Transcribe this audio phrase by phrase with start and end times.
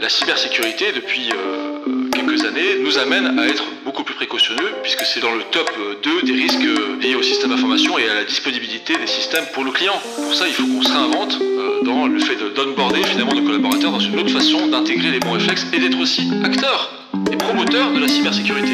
[0.00, 5.20] La cybersécurité, depuis euh, quelques années, nous amène à être beaucoup plus précautionneux, puisque c'est
[5.20, 5.70] dans le top
[6.02, 6.64] 2 des risques
[7.02, 10.00] liés au système d'information et à la disponibilité des systèmes pour nos clients.
[10.16, 13.92] Pour ça, il faut qu'on se réinvente euh, dans le fait d'onboarder finalement nos collaborateurs
[13.92, 16.90] dans une autre façon d'intégrer les bons réflexes et d'être aussi acteurs
[17.30, 18.72] et promoteurs de la cybersécurité.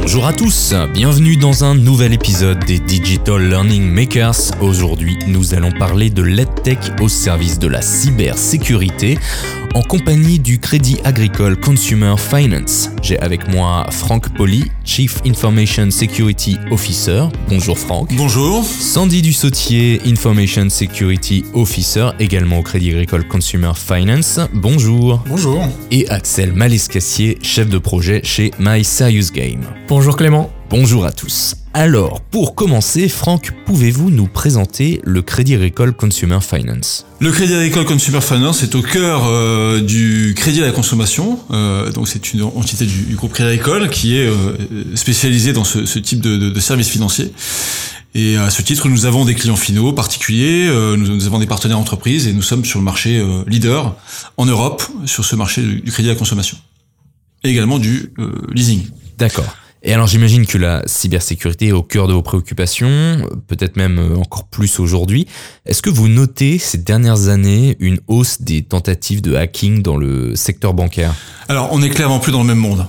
[0.00, 4.52] Bonjour à tous, bienvenue dans un nouvel épisode des Digital Learning Makers.
[4.60, 9.18] Aujourd'hui, nous allons parler de l'EdTech au service de la cybersécurité
[9.74, 12.90] en compagnie du Crédit Agricole Consumer Finance.
[13.02, 17.24] J'ai avec moi Franck Poli, Chief Information Security Officer.
[17.48, 18.14] Bonjour Franck.
[18.14, 18.64] Bonjour.
[18.64, 24.40] Sandy Dussautier, Information Security Officer, également au Crédit Agricole Consumer Finance.
[24.54, 25.22] Bonjour.
[25.28, 25.62] Bonjour.
[25.90, 29.62] Et Axel Malescassier, chef de projet chez My Serious Game.
[29.88, 30.50] Bonjour Clément.
[30.70, 31.54] Bonjour à tous.
[31.80, 37.06] Alors, pour commencer, Franck, pouvez-vous nous présenter le Crédit Agricole Consumer Finance?
[37.20, 41.38] Le Crédit Agricole Consumer Finance est au cœur euh, du crédit à la consommation.
[41.52, 44.56] Euh, donc, c'est une entité du, groupe Crédit Agricole qui est euh,
[44.96, 47.32] spécialisée dans ce, type de, de, services financiers.
[48.12, 52.26] Et à ce titre, nous avons des clients finaux particuliers, nous, avons des partenaires entreprises
[52.26, 53.94] et nous sommes sur le marché leader
[54.36, 56.56] en Europe sur ce marché du crédit à la consommation.
[57.44, 58.12] Et également du
[58.52, 58.88] leasing.
[59.16, 59.54] D'accord.
[59.82, 64.16] Et alors j'imagine que la cybersécurité est au cœur de vos préoccupations, peut-être même euh,
[64.16, 65.26] encore plus aujourd'hui.
[65.66, 70.34] Est-ce que vous notez ces dernières années une hausse des tentatives de hacking dans le
[70.34, 71.14] secteur bancaire?
[71.48, 72.86] Alors on est clairement plus dans le même monde.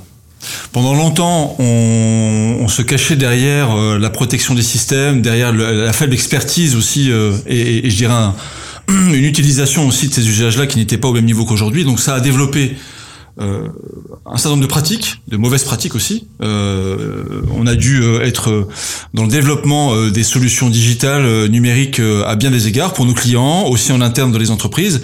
[0.72, 6.76] Pendant longtemps, on, se cachait derrière euh, la protection des systèmes, derrière la faible expertise
[6.76, 8.14] aussi, euh, et, je dirais
[8.88, 11.84] une utilisation aussi de ces usages-là qui n'étaient pas au même niveau qu'aujourd'hui.
[11.84, 12.78] Donc ça a développé
[13.42, 13.68] euh,
[14.26, 16.28] un certain nombre de pratiques, de mauvaises pratiques aussi.
[16.42, 18.68] Euh, on a dû euh, être
[19.14, 23.92] dans le développement des solutions digitales numériques à bien des égards pour nos clients, aussi
[23.92, 25.02] en interne dans les entreprises.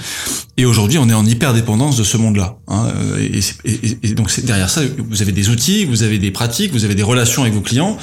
[0.58, 2.58] Et aujourd'hui, on est en hyper dépendance de ce monde-là.
[2.68, 2.88] Hein.
[3.20, 6.86] Et, et, et, donc derrière ça, vous avez des outils, vous avez des pratiques, vous
[6.86, 7.98] avez des relations avec vos clients.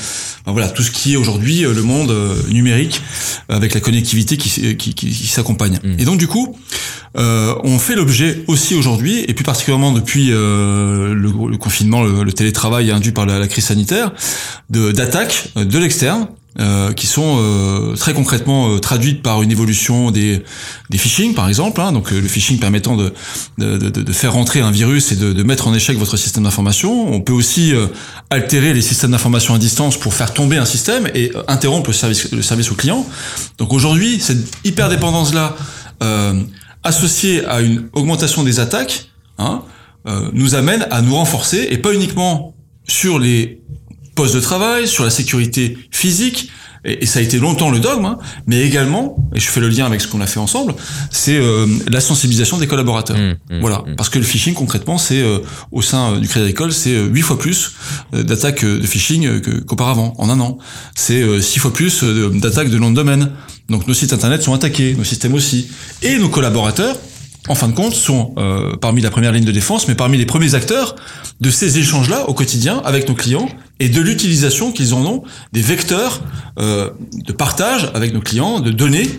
[0.47, 2.15] voilà, tout ce qui est aujourd'hui le monde
[2.51, 3.01] numérique
[3.49, 5.79] avec la connectivité qui, qui, qui, s'accompagne.
[5.83, 6.01] Mmh.
[6.01, 6.55] Et donc du coup,
[7.17, 12.91] euh, on fait l'objet aussi aujourd'hui, et plus particulièrement depuis euh, le, confinement, le, télétravail
[12.91, 14.13] induit par la, crise sanitaire,
[14.71, 16.29] d'attaques de, de l'externe,
[16.61, 20.45] euh, qui sont euh, très concrètement euh, traduites par une évolution des,
[20.91, 21.81] des phishing, par exemple.
[21.81, 23.11] Hein, donc le phishing permettant de,
[23.57, 27.11] de, de, faire rentrer un virus et de, mettre en échec votre système d'information.
[27.11, 27.73] On peut aussi
[28.29, 32.31] altérer les systèmes d'information à distance pour faire tomber un système et interrompre le service,
[32.33, 33.07] le service au client.
[33.57, 35.57] Donc aujourd'hui, cette hyper dépendance là
[36.85, 39.63] associé à une augmentation des attaques, hein,
[40.07, 42.55] euh, nous amène à nous renforcer, et pas uniquement
[42.89, 43.63] sur les
[44.15, 46.51] postes de travail, sur la sécurité physique,
[46.85, 48.19] et, ça a été longtemps le dogme, hein,
[48.49, 50.75] mais également, et je fais le lien avec ce qu'on a fait ensemble,
[51.11, 53.17] c'est euh, la sensibilisation des collaborateurs.
[53.17, 53.95] Mmh, mmh, voilà, mmh.
[53.97, 55.39] parce que le phishing concrètement, c'est euh,
[55.71, 57.73] au sein du Crédit Agricole, c'est huit fois plus
[58.13, 60.59] d'attaques de phishing qu'auparavant en un an.
[60.97, 63.31] C'est six fois plus d'attaques de nom de domaine.
[63.69, 65.69] Donc nos sites internet sont attaqués, nos systèmes aussi.
[66.03, 66.97] Et nos collaborateurs,
[67.49, 70.27] en fin de compte, sont euh, parmi la première ligne de défense, mais parmi les
[70.27, 70.95] premiers acteurs
[71.41, 73.49] de ces échanges-là au quotidien avec nos clients
[73.81, 76.23] et de l'utilisation qu'ils en ont des vecteurs
[76.59, 79.11] euh, de partage avec nos clients, de données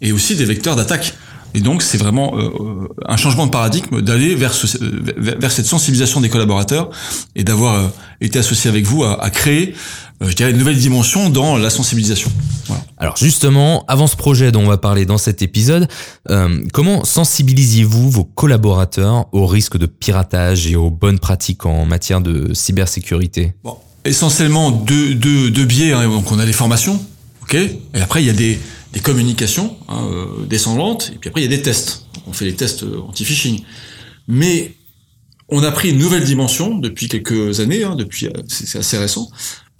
[0.00, 1.14] et aussi des vecteurs d'attaque.
[1.54, 4.54] Et donc, c'est vraiment euh, un changement de paradigme d'aller vers,
[5.18, 6.88] vers, cette sensibilisation des collaborateurs
[7.34, 11.56] et d'avoir été associé avec vous à, créer euh, je dirais, une nouvelle dimension dans
[11.56, 12.30] la sensibilisation.
[12.96, 15.88] Alors justement, avant ce projet dont on va parler dans cet épisode,
[16.30, 22.20] euh, comment sensibilisiez-vous vos collaborateurs aux risques de piratage et aux bonnes pratiques en matière
[22.20, 23.54] de cybersécurité?
[23.64, 25.92] Bon, Essentiellement deux, deux, deux biais.
[25.92, 26.08] Hein.
[26.08, 27.00] Donc on a les formations,
[27.42, 28.58] ok, et après il y a des,
[28.92, 32.06] des communications hein, euh, descendantes, et puis après il y a des tests.
[32.14, 33.62] Donc, on fait les tests anti-phishing.
[34.28, 34.74] Mais
[35.48, 39.28] on a pris une nouvelle dimension depuis quelques années, hein, depuis c'est assez récent,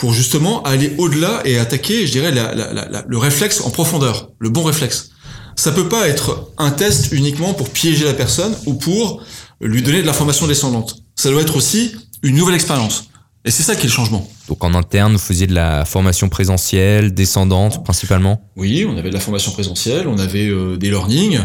[0.02, 5.10] pour justement aller au-delà et attaquer, je dirais, le réflexe en profondeur, le bon réflexe.
[5.54, 9.22] Ça peut pas être un test uniquement pour piéger la personne ou pour
[9.60, 10.96] lui donner de l'information descendante.
[11.14, 11.94] Ça doit être aussi
[12.24, 13.10] une nouvelle expérience.
[13.44, 14.28] Et c'est ça qui est le changement.
[14.48, 18.50] Donc en interne, vous faisiez de la formation présentielle, descendante principalement?
[18.56, 21.38] Oui, on avait de la formation présentielle, on avait euh, des learnings,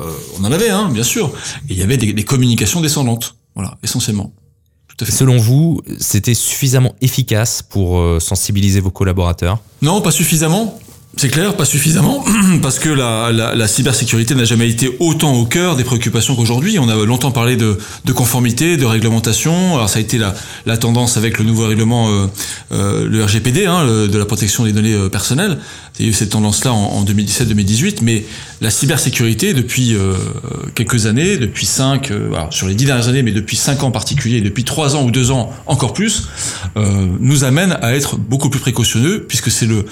[0.00, 1.32] euh, on en avait, hein, bien sûr.
[1.68, 4.32] Et il y avait des, des communications descendantes, voilà, essentiellement.
[5.08, 9.58] Selon vous, c'était suffisamment efficace pour euh, sensibiliser vos collaborateurs?
[9.82, 10.78] Non, pas suffisamment.
[11.16, 12.24] C'est clair, pas suffisamment,
[12.62, 16.78] parce que la, la, la cybersécurité n'a jamais été autant au cœur des préoccupations qu'aujourd'hui.
[16.78, 19.74] On a longtemps parlé de, de, conformité, de réglementation.
[19.74, 20.34] Alors ça a été la,
[20.66, 22.26] la tendance avec le nouveau règlement, euh,
[22.72, 25.58] euh, le RGPD, hein, de la protection des données euh, personnelles.
[25.98, 28.24] Il y a eu cette tendance-là en, en 2017-2018, mais
[28.60, 30.14] la cybersécurité, depuis euh,
[30.74, 33.88] quelques années, depuis cinq, euh, alors sur les dix dernières années, mais depuis cinq ans
[33.88, 36.28] en particulier, depuis trois ans ou deux ans encore plus,
[37.18, 39.84] nous amène à être beaucoup plus précautionneux, puisque c'est le,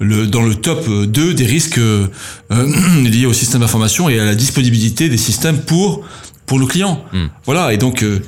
[0.00, 2.08] le dans le top 2 des risques euh,
[3.04, 6.04] liés au système d'information et à la disponibilité des systèmes pour
[6.44, 7.04] pour nos clients.
[7.12, 7.26] Mm.
[7.44, 8.20] Voilà, et donc euh,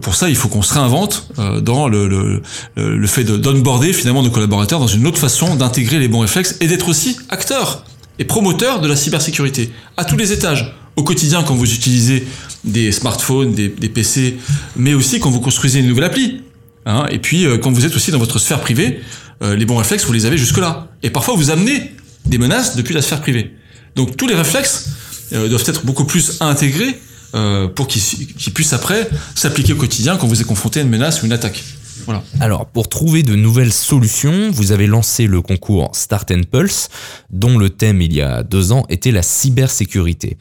[0.00, 2.42] pour ça, il faut qu'on se réinvente euh, dans le, le,
[2.76, 6.56] le fait de d'onboarder finalement nos collaborateurs dans une autre façon d'intégrer les bons réflexes
[6.60, 7.84] et d'être aussi acteur
[8.20, 10.76] et promoteur de la cybersécurité à tous les étages.
[10.94, 12.24] Au quotidien, quand vous utilisez
[12.62, 14.38] des smartphones, des, des PC,
[14.76, 16.42] mais aussi quand vous construisez une nouvelle appli.
[16.86, 19.00] Hein, et puis quand vous êtes aussi dans votre sphère privée,
[19.44, 20.88] euh, les bons réflexes, vous les avez jusque-là.
[21.02, 21.92] Et parfois, vous amenez
[22.26, 23.54] des menaces depuis la sphère privée.
[23.96, 24.88] Donc tous les réflexes
[25.32, 26.98] euh, doivent être beaucoup plus intégrés
[27.34, 31.22] euh, pour qu'ils puissent après s'appliquer au quotidien quand vous êtes confronté à une menace
[31.22, 31.62] ou une attaque.
[32.06, 32.22] Voilà.
[32.40, 36.88] Alors, pour trouver de nouvelles solutions, vous avez lancé le concours Start and Pulse,
[37.30, 40.36] dont le thème il y a deux ans était la cybersécurité.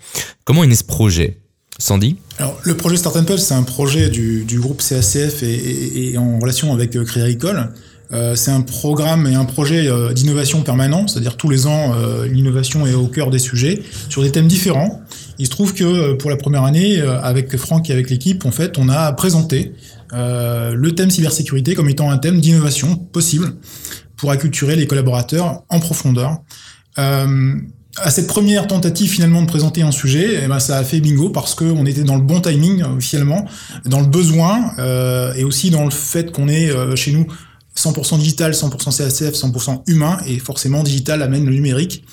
[0.46, 1.40] Comment est né ce projet?
[1.80, 2.18] Sandy?
[2.38, 6.12] Alors, le projet Start and Pulse, c'est un projet du, du groupe CACF et, et,
[6.12, 7.72] et, en relation avec Crédit Agricole.
[8.14, 12.28] Euh, c'est un programme et un projet euh, d'innovation permanent, c'est-à-dire tous les ans, euh,
[12.28, 15.02] l'innovation est au cœur des sujets, sur des thèmes différents.
[15.40, 18.78] Il se trouve que pour la première année, avec Franck et avec l'équipe, en fait,
[18.78, 19.74] on a présenté
[20.12, 23.56] le thème cybersécurité comme étant un thème d'innovation possible
[24.16, 26.38] pour acculturer les collaborateurs en profondeur.
[26.98, 31.30] à cette première tentative finalement de présenter un sujet, eh ben, ça a fait bingo
[31.30, 33.46] parce qu'on était dans le bon timing finalement,
[33.86, 34.72] dans le besoin
[35.36, 37.26] et aussi dans le fait qu'on est chez nous
[37.76, 42.04] 100% digital, 100% CACF, 100% humain, et forcément digital amène le numérique.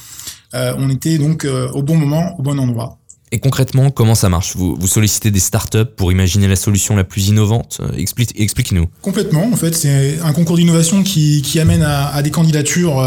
[0.55, 3.00] Euh, on était donc euh, au bon moment, au bon endroit.
[3.33, 4.57] Et concrètement, comment ça marche?
[4.57, 7.79] Vous, vous, sollicitez des startups pour imaginer la solution la plus innovante?
[7.81, 8.87] Euh, Explique, Explique-nous.
[9.03, 9.49] Complètement.
[9.53, 13.01] En fait, c'est un concours d'innovation qui, qui, amène à, à des candidatures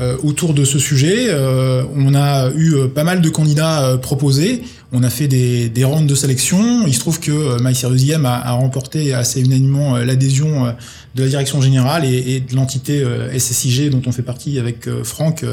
[0.00, 1.28] euh, autour de ce sujet.
[1.28, 4.62] Euh, on a eu pas mal de candidats proposés.
[4.92, 6.86] On a fait des, des rounds de sélection.
[6.86, 10.74] Il se trouve que MySerious a, a remporté assez unanimement l'adhésion
[11.14, 13.02] de la direction générale et, et de l'entité
[13.36, 15.44] SSIG dont on fait partie avec Franck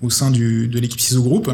[0.00, 1.50] au sein du, de l'équipe CISO Group.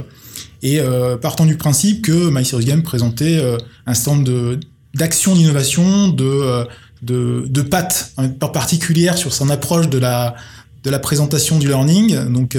[0.64, 4.58] Et euh, partant du principe que My Game présentait euh, un de
[4.94, 6.64] d'actions d'innovation, de, euh,
[7.02, 10.34] de, de pattes hein, particulières sur son approche de la,
[10.82, 12.56] de la présentation du learning, donc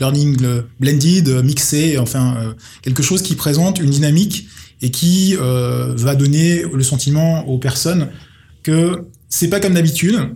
[0.00, 0.36] learning
[0.80, 4.48] blended, mixé, enfin quelque chose qui présente une dynamique
[4.82, 8.08] et qui va donner le sentiment aux personnes
[8.64, 10.34] que c'est pas comme d'habitude,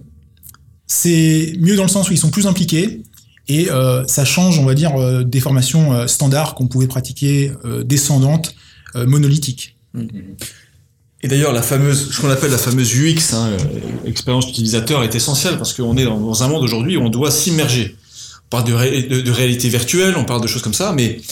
[0.86, 3.02] c'est mieux dans le sens où ils sont plus impliqués,
[3.48, 7.52] et euh, ça change, on va dire, euh, des formations euh, standards qu'on pouvait pratiquer
[7.64, 8.54] euh, descendantes,
[8.94, 9.78] monolithiques.
[11.22, 13.56] Et d'ailleurs, la fameuse, ce qu'on appelle la fameuse UX, hein,
[14.04, 17.96] expérience utilisateur, est essentielle parce qu'on est dans, un monde aujourd'hui où on doit s'immerger.
[18.44, 21.22] On parle de, réalité virtuelle, on parle de choses comme ça, mais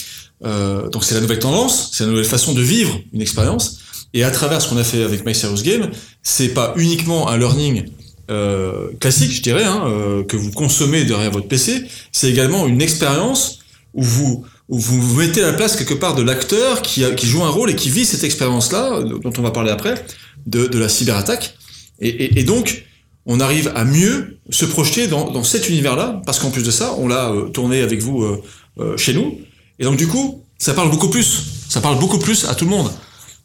[0.42, 3.80] donc c'est la nouvelle tendance, c'est la nouvelle façon de vivre une expérience.
[4.14, 5.90] Et à travers ce qu'on a fait avec My Serious Game,
[6.22, 7.84] c'est pas uniquement un learning
[8.30, 12.80] euh, classique, je dirais, hein, euh, que vous consommez derrière votre PC, c'est également une
[12.80, 13.60] expérience
[13.94, 17.42] où vous où vous mettez à la place quelque part de l'acteur qui, qui joue
[17.42, 20.04] un rôle et qui vit cette expérience-là, dont on va parler après,
[20.46, 21.56] de, de la cyberattaque.
[21.98, 22.84] Et, et, donc,
[23.26, 26.94] on arrive à mieux se projeter dans, dans cet univers-là, parce qu'en plus de ça,
[26.98, 28.42] on l'a euh, tourné avec vous euh,
[28.78, 29.40] euh, chez nous.
[29.80, 31.42] Et donc, du coup, ça parle beaucoup plus.
[31.68, 32.90] Ça parle beaucoup plus à tout le monde.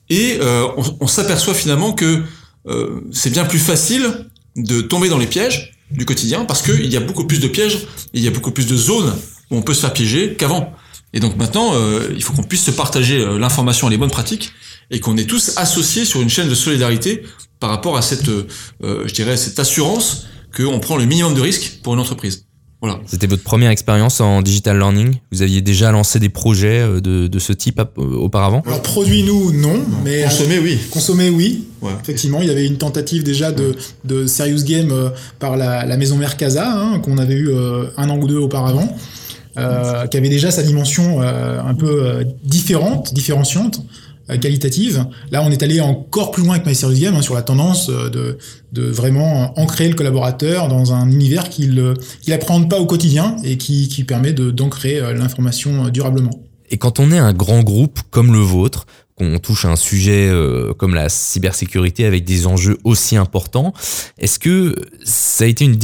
[0.09, 0.39] Et
[0.99, 2.21] on s'aperçoit finalement que
[3.11, 6.99] c'est bien plus facile de tomber dans les pièges du quotidien parce qu'il y a
[6.99, 9.13] beaucoup plus de pièges, il y a beaucoup plus de zones
[9.51, 10.73] où on peut se faire piéger qu'avant.
[11.13, 14.11] Et donc maintenant, euh, il faut qu'on puisse se partager euh, l'information et les bonnes
[14.11, 14.51] pratiques
[14.91, 17.23] et qu'on est tous associés sur une chaîne de solidarité
[17.59, 18.47] par rapport à cette, euh,
[18.81, 22.44] je dirais, cette assurance qu'on prend le minimum de risques pour une entreprise.
[22.81, 22.99] Voilà.
[23.07, 25.15] C'était votre première expérience en digital learning?
[25.31, 28.61] Vous aviez déjà lancé des projets euh, de, de ce type euh, auparavant?
[28.67, 30.77] Alors produit nous non, mais consommer oui.
[30.91, 31.65] Consommer oui.
[31.81, 31.91] Ouais.
[32.01, 35.97] Effectivement, il y avait une tentative déjà de, de Serious Game euh, par la, la
[35.97, 37.49] maison mère Casa hein, qu'on avait eu
[37.97, 38.95] un an ou deux auparavant,
[39.57, 43.81] euh, qui avait déjà sa dimension euh, un peu différente, différenciante.
[44.31, 45.05] Euh, qualitative.
[45.29, 47.89] Là, on est allé encore plus loin avec My Serious Game hein, sur la tendance
[47.89, 51.93] euh, de, vraiment ancrer le collaborateur dans un univers qu'il
[52.27, 56.31] n'apprend pas au quotidien et qui, qui permet d'ancrer euh, l'information durablement.
[56.71, 60.27] Et quand on est un grand groupe comme le vôtre, qu'on touche à un sujet
[60.29, 63.73] euh, comme la cybersécurité avec des enjeux aussi importants.
[64.17, 65.79] Est-ce que ça a été une,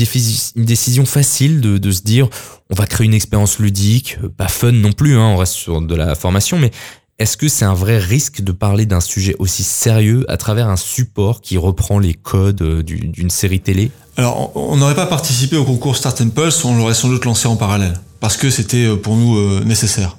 [0.56, 2.28] une décision facile de, de, se dire
[2.70, 5.96] on va créer une expérience ludique, pas fun non plus, hein, on reste sur de
[5.96, 6.72] la formation, mais
[7.20, 10.76] est-ce que c'est un vrai risque de parler d'un sujet aussi sérieux à travers un
[10.76, 13.92] support qui reprend les codes euh, d'une série télé?
[14.18, 17.56] Alors, on n'aurait pas participé au concours Start Pulse, on l'aurait sans doute lancé en
[17.56, 20.18] parallèle, parce que c'était euh, pour nous euh, nécessaire.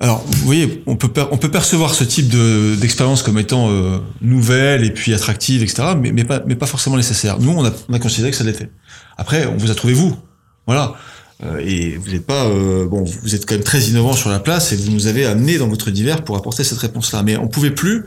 [0.00, 2.28] Alors, vous voyez, on peut, percevoir ce type
[2.80, 3.68] d'expérience comme étant
[4.22, 7.38] nouvelle et puis attractive, etc., mais, pas, forcément nécessaire.
[7.38, 8.70] Nous, on a considéré que ça l'était.
[9.18, 10.16] Après, on vous a trouvé vous.
[10.66, 10.94] Voilà.
[11.42, 14.40] Euh, et vous n'êtes pas euh, bon, vous êtes quand même très innovant sur la
[14.40, 17.22] place et vous nous avez amené dans votre univers pour apporter cette réponse-là.
[17.22, 18.04] Mais on pouvait plus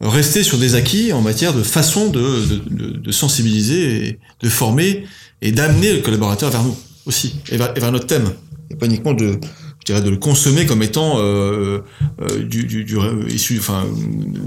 [0.00, 5.04] rester sur des acquis en matière de façon de, sensibiliser, de former
[5.40, 6.76] et d'amener le collaborateur vers nous
[7.06, 8.30] aussi et vers, et vers notre thème,
[8.70, 9.38] et pas uniquement de
[9.86, 11.80] je dirais de le consommer comme étant euh,
[12.22, 12.96] euh, du, du, du,
[13.28, 13.84] issu, enfin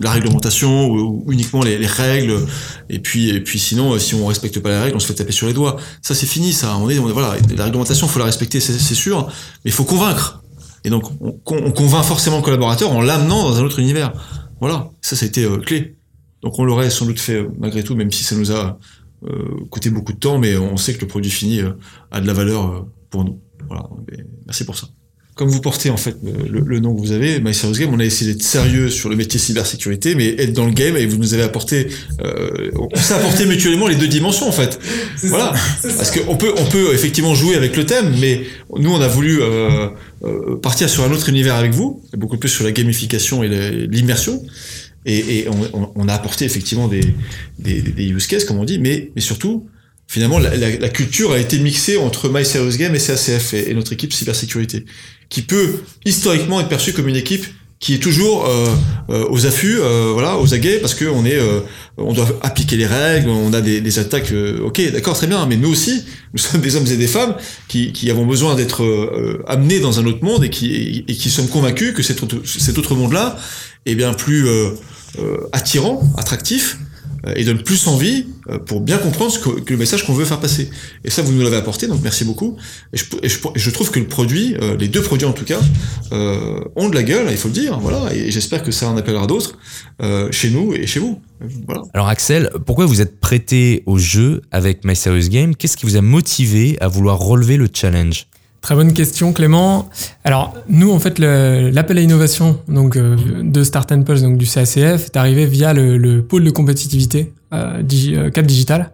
[0.01, 2.39] la réglementation ou, uniquement les, les, règles.
[2.89, 5.31] Et puis et puis sinon, si on respecte pas les règles, on se fait taper
[5.31, 5.77] sur les doigts.
[6.01, 6.75] Ça c'est fini, ça.
[6.77, 9.27] On est, voilà, la réglementation, faut la respecter, c'est sûr,
[9.63, 10.41] mais il faut convaincre.
[10.83, 14.13] Et donc on, on, convainc forcément le collaborateur en l'amenant dans un autre univers.
[14.59, 15.97] Voilà, ça ça a été euh, clé.
[16.41, 18.79] Donc on l'aurait sans doute fait euh, malgré tout, même si ça nous a
[19.23, 21.61] euh, coûté beaucoup de temps, mais on sait que le produit fini
[22.09, 23.39] a de la valeur pour nous.
[23.67, 23.87] Voilà,
[24.47, 24.87] merci pour ça
[25.37, 27.99] comme vous portez en fait le, le nom que vous avez, My Serious Game, on
[27.99, 31.17] a essayé d'être sérieux sur le métier cybersécurité, mais être dans le game et vous
[31.17, 31.89] nous avez apporté,
[32.25, 34.79] euh, on s'est apporté mutuellement les deux dimensions en fait.
[35.23, 35.53] Voilà,
[35.95, 38.41] parce qu'on peut on peut effectivement jouer avec le thème, mais
[38.77, 39.87] nous on a voulu euh,
[40.23, 43.47] euh, partir sur un autre univers avec vous, beaucoup plus sur la gamification et
[43.87, 44.43] l'immersion.
[45.05, 47.01] Et, et on, on, a apporté effectivement des,
[47.59, 49.69] des, des use cases, comme on dit, mais, mais surtout,
[50.05, 53.71] finalement, la, la, la, culture a été mixée entre My Serious Game et CACF et,
[53.71, 54.83] et notre équipe cybersécurité
[55.29, 57.45] qui peut historiquement être perçu comme une équipe
[57.79, 58.73] qui est toujours euh,
[59.09, 61.59] euh, aux affûts, euh, voilà, aux aguets, parce que on est, euh,
[61.97, 64.31] on doit appliquer les règles, on a des, des attaques.
[64.31, 66.03] Euh, ok, d'accord, très bien, mais nous aussi,
[66.33, 67.35] nous sommes des hommes et des femmes
[67.67, 68.83] qui, qui avons besoin d'être
[69.47, 72.77] amenés dans un autre monde et qui, et, qui sommes convaincus que cet autre, cet
[72.79, 73.37] autre monde-là
[73.85, 74.47] est bien plus
[75.53, 76.86] attirant, attractif, euh,
[77.35, 80.39] et donne plus envie euh, pour bien comprendre ce que, le message qu'on veut faire
[80.39, 80.69] passer.
[81.03, 82.57] Et ça, vous nous l'avez apporté, donc merci beaucoup.
[82.93, 85.59] Et je, trouve que le produit, euh, les deux produits en tout cas,
[86.11, 88.13] euh, ont de la gueule, il faut le dire, voilà.
[88.13, 89.57] Et j'espère que ça en appellera d'autres
[90.01, 91.19] euh, chez nous et chez vous.
[91.93, 95.55] Alors Axel, pourquoi vous êtes prêté au jeu avec My Serious Game?
[95.55, 98.27] Qu'est-ce qui vous a motivé à vouloir relever le challenge?
[98.61, 99.89] Très bonne question, Clément.
[100.23, 105.05] Alors, nous, en fait, l'appel à innovation donc, euh, de Start Pulse, donc du CACF,
[105.05, 108.91] est arrivé via le, le pôle de compétitivité euh, euh Cap Digital,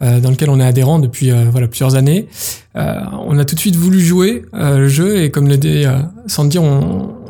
[0.00, 2.28] dans lequel on est adhérent depuis voilà, plusieurs années.
[2.74, 5.84] on a tout de suite voulu jouer le jeu et, comme l'a dit
[6.28, 6.58] Sandy,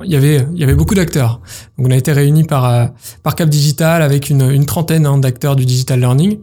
[0.05, 0.17] il y
[0.65, 1.41] avait beaucoup d'acteurs.
[1.79, 2.91] On a été réunis par
[3.37, 6.39] Cap Digital avec une, une trentaine hein, d'acteurs du digital learning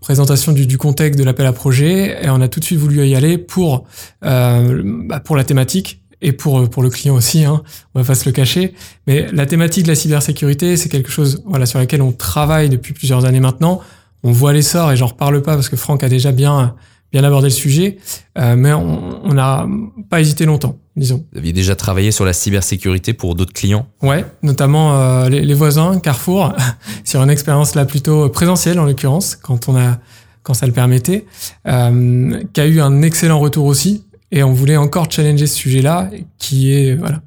[0.00, 3.06] présentation du, du contexte de l'appel à projet et on a tout de suite voulu
[3.06, 3.84] y aller pour
[4.24, 7.62] euh, bah pour la thématique et pour pour le client aussi hein,
[7.94, 8.74] on va pas se le cacher.
[9.06, 12.94] Mais la thématique de la cybersécurité c'est quelque chose voilà sur laquelle on travaille depuis
[12.94, 13.80] plusieurs années maintenant.
[14.24, 16.74] On voit l'essor et j'en reparle pas parce que Franck a déjà bien
[17.12, 17.98] bien abordé le sujet,
[18.38, 19.66] euh, mais on n'a
[20.10, 21.24] pas hésité longtemps, disons.
[21.32, 23.86] Vous aviez déjà travaillé sur la cybersécurité pour d'autres clients?
[24.02, 26.54] Ouais, notamment euh, les, les, voisins, Carrefour,
[27.04, 29.98] sur une expérience là plutôt présentielle en l'occurrence, quand on a
[30.42, 31.26] quand ça le permettait,
[31.66, 36.10] euh, qui a eu un excellent retour aussi, et on voulait encore challenger ce sujet-là,
[36.38, 37.22] qui est voilà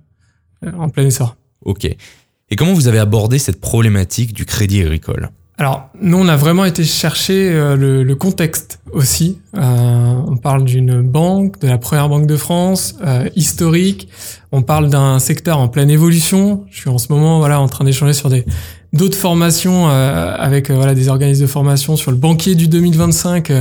[0.78, 1.36] en plein essor.
[1.64, 1.86] Ok.
[1.86, 5.30] Et comment vous avez abordé cette problématique du crédit agricole?
[5.58, 9.40] Alors, nous, on a vraiment été chercher euh, le, le, contexte aussi.
[9.56, 14.08] Euh, on parle d'une banque, de la première banque de France, euh, historique.
[14.52, 16.66] On parle d'un secteur en pleine évolution.
[16.72, 18.44] Je suis en ce moment, voilà, en train d'échanger sur des
[18.92, 23.54] d'autres formations euh, avec euh, voilà des organismes de formation sur le banquier du 2025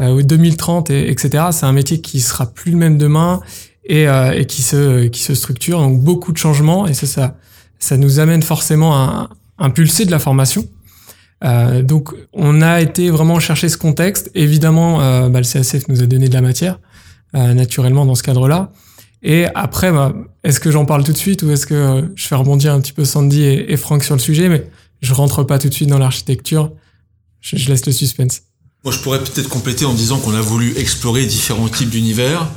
[0.00, 1.44] ou 2030, et, etc.
[1.52, 3.40] C'est un métier qui sera plus le même demain
[3.84, 5.80] et, et qui se qui se structure.
[5.80, 7.36] Donc beaucoup de changements et ça ça
[7.78, 10.66] ça nous amène forcément à impulser de la formation.
[11.44, 14.30] Euh, donc on a été vraiment chercher ce contexte.
[14.34, 16.80] Évidemment, euh, bah, le CSF nous a donné de la matière,
[17.34, 18.72] euh, naturellement dans ce cadre-là.
[19.22, 20.14] Et après, bah,
[20.44, 22.92] est-ce que j'en parle tout de suite ou est-ce que je fais rebondir un petit
[22.92, 24.68] peu Sandy et, Franck sur le sujet Mais
[25.00, 26.72] je rentre pas tout de suite dans l'architecture.
[27.40, 28.42] Je laisse le suspense.
[28.84, 32.48] Moi, je pourrais peut-être compléter en disant qu'on a voulu explorer différents types d'univers.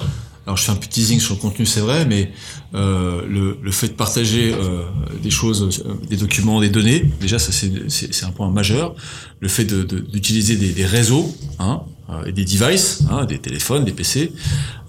[0.49, 2.31] Alors je fais un petit teasing sur le contenu, c'est vrai, mais
[2.73, 4.81] euh, le, le, fait de partager euh,
[5.21, 8.95] des choses, euh, des documents, des données, déjà ça c'est un point majeur.
[9.41, 13.37] Le fait d'utiliser de, de, des, des, réseaux, hein, euh, et des devices, hein, des
[13.37, 14.33] téléphones, des PC,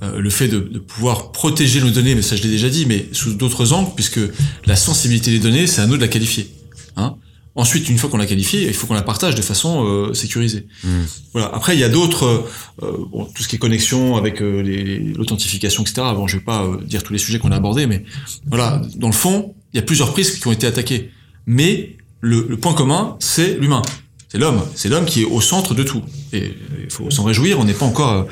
[0.02, 2.86] euh, le fait de, de, pouvoir protéger nos données, mais ça je l'ai déjà dit,
[2.86, 4.20] mais sous d'autres angles, puisque
[4.64, 6.50] la sensibilité des données, c'est à nous de la qualifier.
[6.96, 7.16] Hein.
[7.57, 10.66] Ensuite, une fois qu'on l'a qualifiée, il faut qu'on la partage de façon euh, sécurisée.
[10.85, 10.88] Mmh.
[11.33, 11.50] Voilà.
[11.52, 12.45] Après, il y a d'autres,
[12.83, 16.02] euh, bon, tout ce qui est connexion avec euh, l'authentification, etc.
[16.14, 18.04] Bon, je vais pas dire tous les sujets qu'on a abordés, mais
[18.47, 21.11] voilà, dans le fond, il y a plusieurs prises qui ont été attaquées.
[21.47, 23.83] Mais le, le point commun, c'est l'humain.
[24.28, 24.62] C'est l'homme.
[24.76, 26.02] C'est l'homme qui est au centre de tout.
[26.33, 26.52] Et
[26.85, 27.59] il faut s'en réjouir.
[27.59, 28.28] On n'est pas encore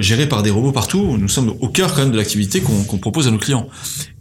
[0.00, 1.16] géré par des robots partout.
[1.16, 3.68] Nous sommes au cœur quand même de l'activité qu'on qu propose à nos clients.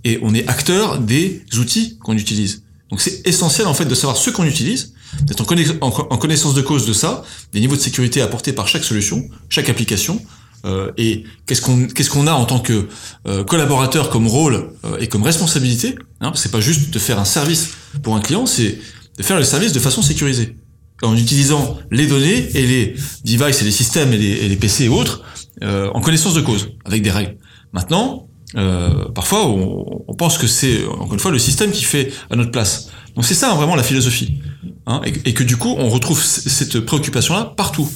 [0.03, 2.64] Et on est acteur des outils qu'on utilise.
[2.89, 5.41] Donc c'est essentiel en fait de savoir ce qu'on utilise, d'être
[5.81, 7.23] en, connaissance de cause de ça,
[7.53, 10.21] des niveaux de sécurité apportés par chaque solution, chaque application,
[10.65, 12.87] euh, et qu'est-ce qu'on qu'est-ce qu'on a en tant que
[13.27, 15.95] euh, collaborateur comme rôle euh, et comme responsabilité.
[16.21, 17.71] Hein, c'est pas juste de faire un service
[18.03, 18.79] pour un client, c'est
[19.17, 20.57] de faire le service de façon sécurisée,
[21.01, 24.85] en utilisant les données et les devices et les systèmes et les, et les PC
[24.85, 25.23] et autres
[25.63, 27.37] euh, en connaissance de cause, avec des règles.
[27.71, 28.24] Maintenant,
[28.57, 32.35] euh, parfois, on, on pense que c'est encore une fois le système qui fait à
[32.35, 32.89] notre place.
[33.15, 34.39] Donc c'est ça hein, vraiment la philosophie,
[34.87, 37.89] hein, et, que du coup on retrouve cette préoccupation-là partout,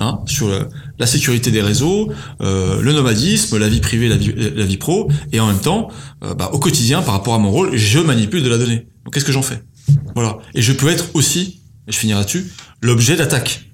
[0.00, 0.48] hein, sur
[0.98, 5.08] la sécurité des réseaux, euh, le nomadisme, la vie privée, la vie, la vie pro,
[5.32, 5.88] et en même temps,
[6.24, 8.88] euh, bah, au quotidien, par rapport à mon rôle, je manipule de la donnée.
[9.04, 9.62] Donc qu'est-ce que j'en fais?
[10.16, 10.38] Voilà.
[10.54, 13.65] Et je peux être aussi, et je finirai là-dessus, l'objet d'attaque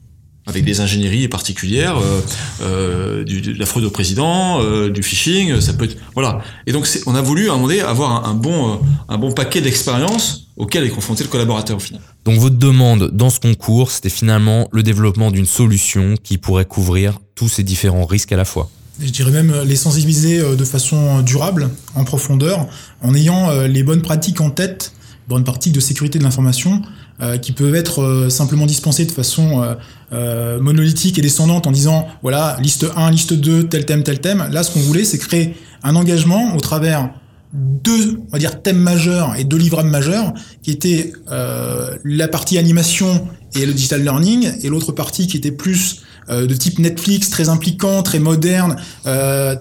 [0.46, 2.20] avec des ingénieries particulières, euh,
[2.62, 6.40] euh, du, de la fraude au président, euh, du phishing, ça peut être voilà.
[6.66, 9.32] Et donc on a voulu à un moment donné avoir un, un bon un bon
[9.32, 12.00] paquet d'expériences auquel est confronté le collaborateur au final.
[12.25, 17.18] Donc votre demande dans ce concours, c'était finalement le développement d'une solution qui pourrait couvrir
[17.34, 18.68] tous ces différents risques à la fois.
[19.00, 22.68] Je dirais même les sensibiliser de façon durable, en profondeur,
[23.00, 24.92] en ayant les bonnes pratiques en tête,
[25.28, 26.82] bonnes pratiques de sécurité de l'information,
[27.21, 29.75] euh, qui peuvent être euh, simplement dispensées de façon euh,
[30.12, 34.47] euh, monolithique et descendante en disant voilà liste 1, liste 2, tel thème, tel thème.
[34.50, 37.11] Là, ce qu'on voulait, c'est créer un engagement au travers
[37.52, 42.57] deux, on va dire, thèmes majeurs et deux livrables majeurs, qui étaient euh, la partie
[42.57, 47.50] animation et le digital learning, et l'autre partie qui était plus de type Netflix, très
[47.50, 48.76] impliquant, très moderne,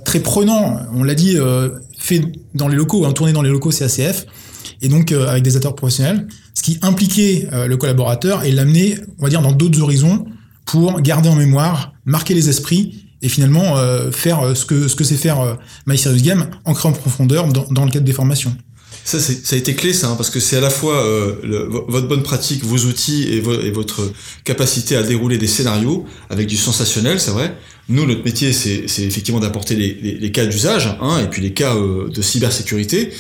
[0.06, 0.80] très prenant.
[0.96, 1.36] On l'a dit,
[1.98, 2.22] fait
[2.54, 4.26] dans les locaux, hein, tourné dans les locaux CACF,
[4.82, 9.24] et donc avec des acteurs professionnels ce qui impliquait euh, le collaborateur et l'amener, on
[9.24, 10.26] va dire, dans d'autres horizons
[10.66, 14.96] pour garder en mémoire, marquer les esprits et finalement euh, faire euh, ce que ce
[14.96, 15.54] que c'est faire euh,
[15.86, 18.56] My Serious Game, ancré en profondeur dans, dans le cadre des formations.
[19.04, 21.04] Ça, ça a été clé, ça, hein, parce que c'est à la fois
[21.88, 24.12] votre bonne pratique, vos outils et, vo et, votre
[24.44, 27.58] capacité à dérouler des scénarios avec du sensationnel, c'est vrai.
[27.90, 31.74] Nous, notre métier, c'est effectivement d'apporter les, les, cas d'usage hein, et puis les cas
[31.76, 33.12] de cybersécurité.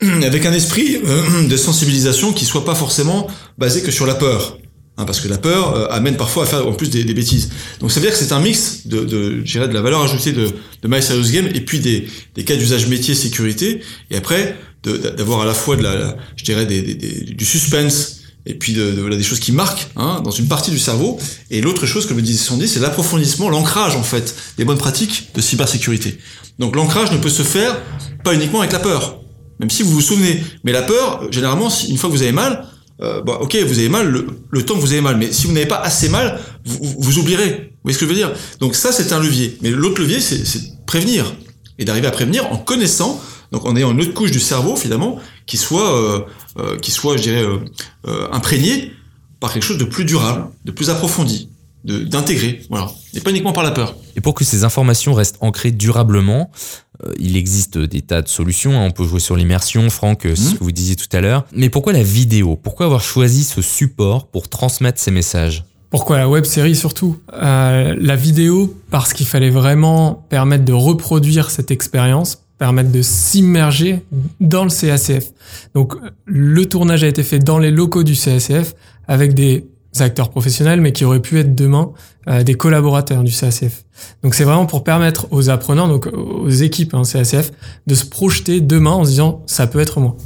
[0.22, 4.58] avec un esprit euh, de sensibilisation qui soit pas forcément basé que sur la peur.
[4.96, 7.50] Hein, parce que la peur euh, amène parfois à faire en plus des, bêtises.
[7.78, 10.46] Donc ça veut dire que c'est un mix de, de, de la valeur ajoutée de,
[10.46, 13.80] de My Serious Game et puis des, des cas d'usage métier sécurité.
[14.10, 18.90] Et après, d'avoir à la fois de la, je dirais, du suspense et puis de,
[18.92, 21.18] de, des choses qui marquent hein, dans une partie du cerveau.
[21.50, 25.28] Et l'autre chose, comme le disait Sandy, c'est l'approfondissement, l'ancrage en fait des bonnes pratiques
[25.34, 26.18] de cybersécurité.
[26.58, 27.80] Donc l'ancrage ne peut se faire
[28.24, 29.20] pas uniquement avec la peur
[29.60, 30.42] même si vous vous souvenez.
[30.64, 32.66] Mais la peur, généralement, une fois que vous avez mal,
[33.00, 35.52] euh, bon, ok, vous avez mal le, temps que vous avez mal, mais si vous
[35.52, 37.48] n'avez pas assez mal, vous, vous, oublierez.
[37.48, 38.32] Vous voyez ce que je veux dire?
[38.60, 39.56] Donc ça, c'est un levier.
[39.62, 41.32] Mais l'autre levier, c'est prévenir.
[41.78, 43.20] Et d'arriver à prévenir en connaissant,
[43.52, 46.20] donc en ayant une autre couche du cerveau, finalement, qui soit, euh,
[46.58, 47.58] euh, qui soit je dirais, euh,
[48.06, 48.92] euh, imprégnée
[49.40, 51.48] par quelque chose de plus durable, de plus approfondi
[51.84, 53.94] d'intégrer, voilà, et pas uniquement par la peur.
[54.16, 56.87] Et pour que ces informations restent ancrées durablement, euh,
[57.18, 58.72] il existe des tas de solutions.
[58.72, 58.86] Hein.
[58.86, 60.36] On peut jouer sur l'immersion, Franck, mmh.
[60.36, 61.44] ce que vous disiez tout à l'heure.
[61.52, 62.56] Mais pourquoi la vidéo?
[62.56, 65.64] Pourquoi avoir choisi ce support pour transmettre ces messages?
[65.90, 67.16] Pourquoi la web série surtout?
[67.32, 74.02] Euh, La vidéo parce qu'il fallait vraiment permettre de reproduire cette expérience, permettre de s'immerger
[74.40, 75.30] dans le CACF.
[75.74, 75.94] Donc
[76.26, 78.74] le tournage a été fait dans les locaux du CACF
[79.06, 79.66] avec des
[80.00, 81.92] acteurs professionnels, mais qui auraient pu être demain
[82.28, 83.84] euh, des collaborateurs du CACF.
[84.22, 87.50] Donc c'est vraiment pour permettre aux apprenants, donc aux équipes hein, CACF,
[87.86, 90.16] de se projeter demain en se disant ça peut être moi.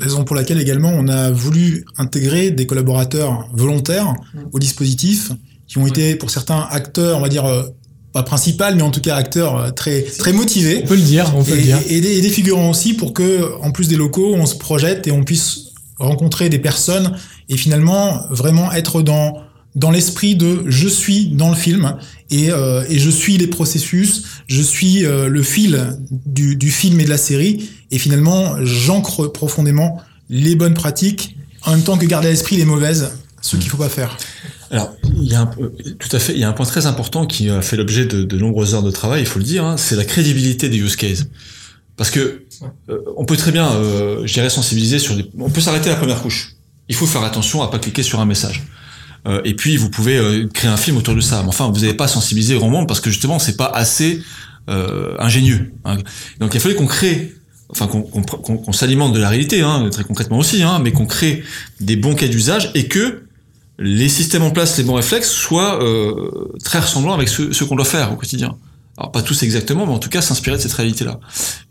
[0.00, 4.14] Raison pour laquelle également on a voulu intégrer des collaborateurs volontaires
[4.52, 5.30] au dispositif,
[5.68, 7.62] qui ont été pour certains acteurs, on va dire euh,
[8.12, 10.80] pas principal, mais en tout cas acteurs euh, très très motivés.
[10.84, 11.78] On peut le dire, on peut et, le dire.
[11.88, 15.06] Et des, et des figurants aussi pour que, en plus des locaux, on se projette
[15.06, 17.16] et on puisse rencontrer des personnes
[17.48, 19.42] et finalement vraiment être dans
[19.74, 21.96] dans l'esprit de je suis dans le film
[22.30, 27.00] et, euh, et je suis les processus, je suis euh, le fil du, du film
[27.00, 32.06] et de la série et finalement j'ancre profondément les bonnes pratiques en même temps que
[32.06, 34.16] garder à l'esprit les mauvaises, ce qu'il faut pas faire.
[34.70, 37.26] Alors, il y a un, tout à fait, il y a un point très important
[37.26, 39.76] qui a fait l'objet de, de nombreuses heures de travail, il faut le dire, hein,
[39.76, 41.26] c'est la crédibilité des use cases.
[41.96, 42.44] Parce que
[42.88, 45.30] euh, on peut très bien, euh, je dirais, sensibiliser sur les...
[45.38, 46.56] On peut s'arrêter à la première couche.
[46.88, 48.64] Il faut faire attention à pas cliquer sur un message.
[49.26, 51.42] Euh, et puis vous pouvez euh, créer un film autour de ça.
[51.42, 54.22] Mais enfin, vous n'avez pas sensibilisé grand monde parce que justement, c'est pas assez
[55.18, 55.74] ingénieux.
[55.84, 55.98] hein.
[56.40, 57.34] Donc il fallait qu'on crée,
[57.68, 61.44] enfin qu'on s'alimente de la réalité, hein, très concrètement aussi, hein, mais qu'on crée
[61.80, 63.24] des bons cas d'usage et que
[63.78, 65.80] les systèmes en place, les bons réflexes soient
[66.64, 68.56] très ressemblants avec ce qu'on doit faire au quotidien.
[68.96, 71.18] Alors pas tous exactement, mais en tout cas s'inspirer de cette réalité-là.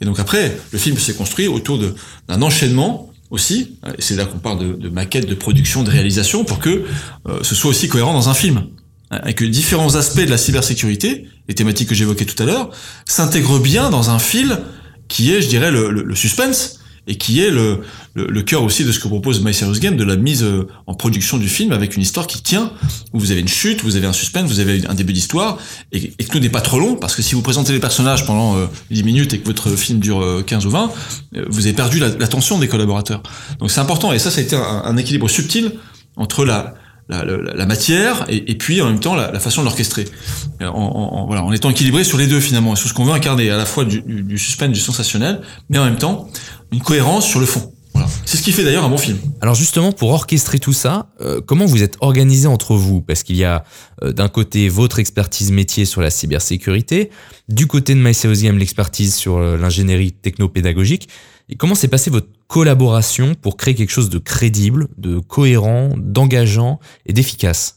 [0.01, 1.79] Et donc après, le film s'est construit autour
[2.27, 6.59] d'un enchaînement aussi, et c'est là qu'on parle de, maquette, de production, de réalisation, pour
[6.59, 6.83] que
[7.27, 8.67] euh, ce soit aussi cohérent dans un film.
[9.09, 12.69] Hein, Et que différents aspects de la cybersécurité, les thématiques que j'évoquais tout à l'heure,
[13.05, 14.59] s'intègrent bien dans un fil
[15.07, 17.81] qui est, je dirais, le suspense, et qui est le,
[18.43, 21.37] cœur aussi de ce que propose My Serious Game, de la mise euh, en production
[21.37, 22.71] du film avec une histoire qui tient,
[23.11, 25.57] où vous avez une chute, vous avez un suspense, vous avez un début d'histoire,
[25.91, 28.55] et, que tout n'est pas trop long, parce que si vous présentez les personnages pendant
[28.55, 30.91] euh, 10 minutes et que votre film dure euh, 15 ou 20,
[31.35, 33.21] euh, vous avez perdu la- l'attention des collaborateurs.
[33.59, 35.73] Donc c'est important, et ça, ça a été un, équilibre subtil
[36.15, 36.73] entre la,
[37.65, 40.05] matière et, puis en même temps la, façon de l'orchestrer.
[40.61, 43.57] En, voilà, en étant équilibré sur les deux finalement, sur ce qu'on veut incarner, à
[43.57, 46.29] la fois du suspense, du sensationnel, mais en même temps
[46.73, 47.71] une cohérence sur le fond.
[47.93, 48.09] Voilà.
[48.25, 49.19] C'est ce qui fait d'ailleurs un bon film.
[49.39, 53.01] Alors justement, pour orchestrer tout ça, euh, comment vous êtes organisé entre vous?
[53.01, 53.63] Parce qu'il y a
[54.01, 57.11] euh, d'un côté votre expertise métier sur la cybersécurité,
[57.49, 61.07] du côté de My Serious Game l'expertise sur euh, l'ingénierie technopédagogique.
[61.49, 66.79] Et comment s'est passée votre collaboration pour créer quelque chose de crédible, de cohérent, d'engageant
[67.05, 67.75] et d'efficace?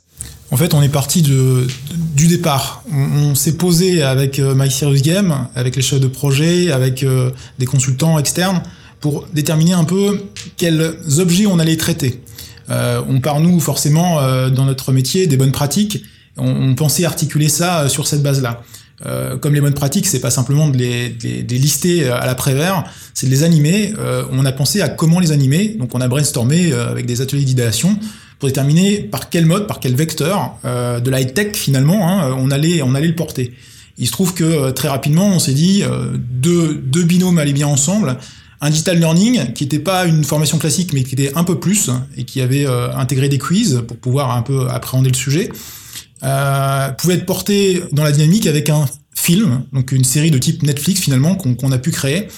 [0.51, 1.67] En fait, on est parti de,
[2.15, 2.85] du départ.
[2.91, 7.03] On, on s'est posé avec euh, My Serious Game, avec les chefs de projet, avec
[7.03, 8.63] euh, des consultants externes,
[9.07, 10.21] pour déterminer un peu
[10.57, 12.21] quels objets on allait traiter.
[12.71, 16.03] Euh, on part, nous, forcément, euh, dans notre métier, des bonnes pratiques.
[16.37, 18.65] On, pensait articuler ça euh, sur cette base-là.
[19.41, 21.11] Comme les bonnes pratiques, c'est pas simplement de les,
[21.43, 23.93] lister à l'après-vert, c'est de les animer.
[24.33, 27.99] On a pensé à comment les animer, donc on a brainstormé avec des ateliers d'idéation
[28.39, 32.51] pour déterminer par quel mode, par quel vecteur de la high tech finalement, hein, on
[32.51, 33.53] allait on allait le porter.
[33.99, 35.85] Il se trouve que très rapidement, on s'est dit
[36.31, 38.17] deux deux binômes allaient bien ensemble.
[38.61, 41.91] Un digital learning qui n'était pas une formation classique, mais qui était un peu plus
[42.17, 45.51] et qui avait euh, intégré des quiz pour pouvoir un peu appréhender le sujet,
[46.25, 50.63] euh, pouvait être porté dans la dynamique avec un film, donc une série de type
[50.63, 52.29] Netflix finalement qu'on a pu créer,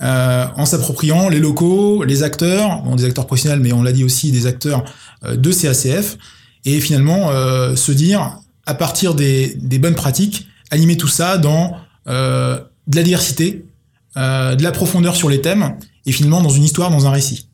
[0.00, 4.32] euh, en s'appropriant les locaux, les acteurs, des acteurs professionnels, mais on l'a dit aussi
[4.32, 4.84] des acteurs
[5.24, 6.16] de CACF,
[6.64, 7.30] et finalement
[7.74, 13.64] se dire, à partir des, bonnes pratiques, animer tout ça dans de la diversité,
[14.16, 17.48] euh, de la profondeur sur les thèmes, et finalement dans une histoire, dans un récit.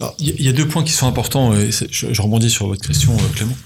[0.00, 2.86] Alors, Il y a- deux points qui sont importants, et je, je rebondis sur votre
[2.86, 3.56] question, euh, Clément.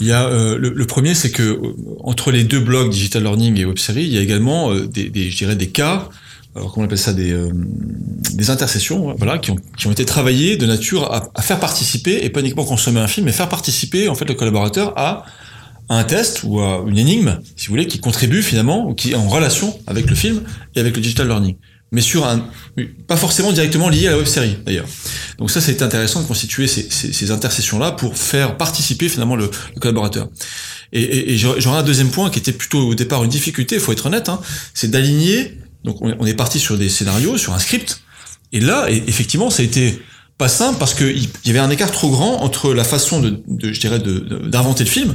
[0.00, 1.60] Il y a euh, le, le premier, c'est que
[2.02, 5.10] entre les deux blogs digital learning et web série, il y a également euh, des,
[5.10, 6.08] des, je dirais des cas,
[6.56, 7.50] alors comment on appelle ça, des, euh,
[8.32, 12.24] des intercessions, voilà, qui ont, qui ont été travaillées de nature à, à faire participer
[12.24, 15.26] et pas uniquement consommer un film, mais faire participer en fait le collaborateur à
[15.88, 19.14] un test ou à une énigme, si vous voulez, qui contribue finalement, ou qui est
[19.14, 20.42] en relation avec le film
[20.74, 21.56] et avec le digital learning.
[21.92, 22.48] Mais sur un,
[23.06, 24.86] pas forcément directement lié à la web série d'ailleurs.
[25.38, 29.50] Donc ça, c'est intéressant de constituer ces, ces, ces intercessions-là pour faire participer finalement le,
[29.80, 30.28] collaborateur.
[30.92, 33.80] Et, et, et j'aurais un deuxième point qui était plutôt au départ une difficulté, il
[33.80, 34.40] faut être honnête, hein,
[34.72, 35.58] c'est d'aligner.
[35.84, 38.00] Donc on, est parti sur des scénarios, sur un script,
[38.52, 40.00] et là, effectivement, ça a été
[40.38, 43.42] pas simple parce qu'il il y avait un écart trop grand entre la façon de,
[43.72, 45.14] je dirais, d'inventer le film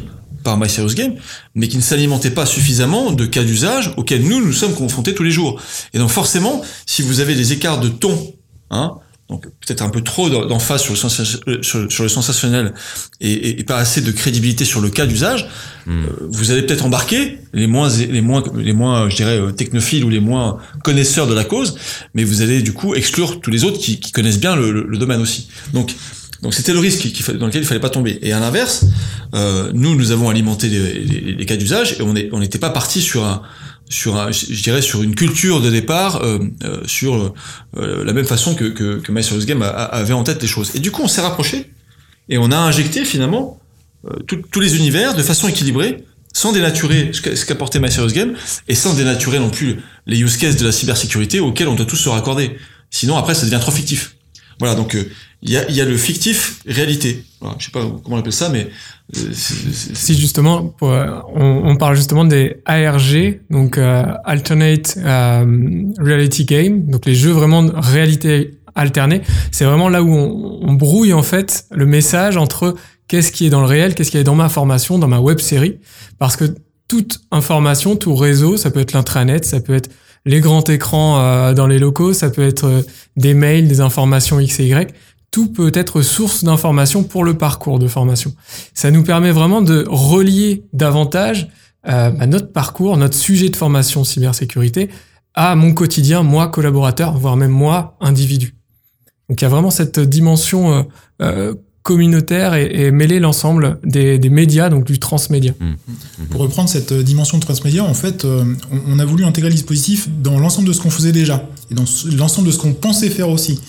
[0.50, 1.14] par My Serious Game,
[1.54, 5.22] mais qui ne s'alimentait pas suffisamment de cas d'usage auxquels nous nous sommes confrontés tous
[5.24, 5.62] les jours.
[5.94, 8.34] Et donc forcément, si vous avez des écarts de ton,
[8.72, 8.94] hein,
[9.30, 12.74] donc peut-être un peu trop d'emphase sur, le sensa- euh, sur, sur le sensationnel
[13.22, 15.48] et, et- et pas assez de crédibilité sur le cas d'usage,
[15.86, 16.04] Hmm.
[16.06, 20.04] euh, vous allez peut-être embarquer les moins les moins les moins je dirais euh, technophiles
[20.04, 21.76] ou les moins connaisseurs de la cause,
[22.16, 24.86] mais vous allez du coup exclure tous les autres qui, qui connaissent bien le, le-
[24.88, 25.48] le domaine aussi.
[25.74, 25.94] Donc
[26.42, 27.06] donc c'était le risque
[27.38, 28.18] dans lequel il fallait pas tomber.
[28.22, 28.86] Et à l'inverse,
[29.36, 32.60] euh, nous nous avons alimenté les, les- les cas d'usage et on est on n'était
[32.60, 33.42] pas parti sur un
[33.90, 37.34] sur un, je dirais sur une culture de départ euh, euh, sur
[37.78, 40.72] euh, la même façon que que, que My Game avait en tête les choses.
[40.76, 41.72] Et du coup on s'est rapproché
[42.30, 43.60] et on a injecté finalement
[44.06, 44.12] euh,
[44.52, 48.34] tous les univers de façon équilibrée sans dénaturer ce qu'a- ce qu'apportait My Game
[48.68, 51.98] et sans dénaturer non plus les use cases de la cybersécurité auxquels on doit tous
[51.98, 52.56] se raccorder.
[52.92, 54.16] Sinon après ça devient trop fictif.
[54.60, 55.10] Voilà donc euh,
[55.42, 57.24] il y, a, y a le fictif réalité.
[57.40, 58.68] Voilà, je sais pas comment on appelle ça mais
[59.16, 65.46] euh, c'est- Si justement, euh, on, parle justement des ARG, donc euh, Alternate euh,
[66.00, 69.22] Reality Game, donc les jeux vraiment de réalité alternée.
[69.52, 72.76] C'est vraiment là où on, brouille en fait le message entre
[73.08, 75.40] qu'est-ce qui est dans le réel, qu'est-ce qui est dans ma formation, dans ma web
[75.40, 75.80] série,
[76.18, 76.46] parce que
[76.88, 79.90] toute information, tout réseau, ça peut être l'intranet, ça peut être
[80.26, 82.84] les grands écrans dans les locaux, ça peut être
[83.16, 84.94] des mails, des informations X et Y.
[85.32, 88.34] Tout peut être source d'informations pour le parcours de formation.
[88.74, 91.50] Ça nous permet vraiment de relier davantage
[91.88, 94.90] euh, bah, notre parcours, notre sujet de formation cybersécurité
[95.34, 98.56] à mon quotidien, moi collaborateur, voire même moi individu.
[99.30, 100.84] Donc il y a vraiment cette dimension euh,
[101.22, 105.54] euh, communautaire et, mêler l'ensemble des, médias, donc du transmédia.
[105.60, 105.66] Mmh.
[105.66, 106.26] Mmh.
[106.32, 110.38] Pour reprendre cette dimension de transmédia, en fait, on, a voulu intégrer le dispositif dans
[110.40, 111.86] l'ensemble de ce qu'on faisait déjà et dans
[112.18, 113.62] l'ensemble de ce qu'on pensait faire aussi.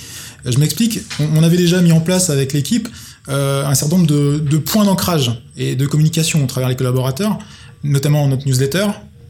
[0.44, 2.88] Je m'explique, on, avait déjà mis en place avec l'équipe
[3.28, 7.38] un certain nombre de, points d'ancrage et de communication au travers les collaborateurs
[7.84, 8.86] notamment notre newsletter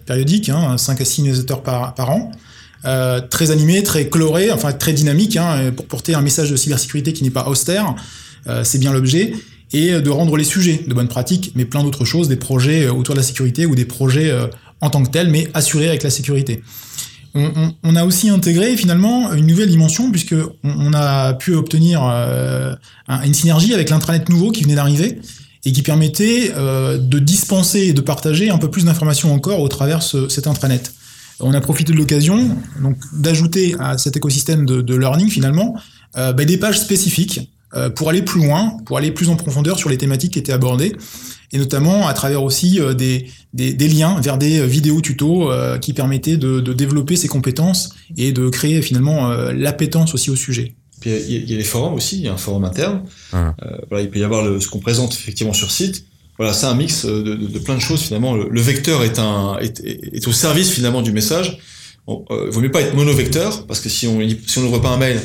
[0.06, 2.32] périodique, hein, 5 à 6 newsletters par, an,
[2.84, 7.12] euh, très animé, très coloré, enfin très dynamique, hein, pour porter un message de cybersécurité
[7.12, 7.94] qui n'est pas austère,
[8.48, 9.34] euh, c'est bien l'objet,
[9.72, 12.92] et de rendre les sujets de bonnes pratiques, mais plein d'autres choses, des projets euh,
[12.92, 14.46] autour de la sécurité ou des projets euh,
[14.80, 16.62] en tant que tels, mais assurés avec la sécurité.
[17.34, 22.74] On, a aussi intégré finalement une nouvelle dimension puisque on, a pu obtenir euh,
[23.24, 25.20] une synergie avec l'intranet nouveau qui venait d'arriver,
[25.64, 29.68] et qui permettait euh, de dispenser et de partager un peu plus d'informations encore au
[29.68, 30.92] travers ce, cet intranet.
[31.40, 32.56] On a profité de l'occasion
[33.12, 35.74] d'ajouter à cet écosystème de, learning finalement
[36.16, 37.50] euh, bah, des pages spécifiques
[37.94, 40.92] pour aller plus loin, pour aller plus en profondeur sur les thématiques qui étaient abordées,
[41.52, 45.78] et notamment à travers aussi euh, des, des, des, liens vers des vidéos tutos euh,
[45.78, 50.74] qui permettaient de, de, développer ces compétences et de créer finalement l'appétence aussi au sujet.
[51.00, 53.02] Puis il y, a les forums aussi, il y a un forum interne.
[53.32, 53.54] Ah.
[53.62, 56.04] Euh, voilà, il peut y avoir le, ce qu'on présente effectivement sur site.
[56.36, 58.34] Voilà, c'est un mix de, de, de, plein de choses finalement.
[58.34, 61.58] Le, le vecteur est, un, est, est, au service finalement du message.
[62.06, 64.78] On, euh, il vaut mieux pas être monovecteur parce que si on si on n'ouvre
[64.78, 65.20] pas un mail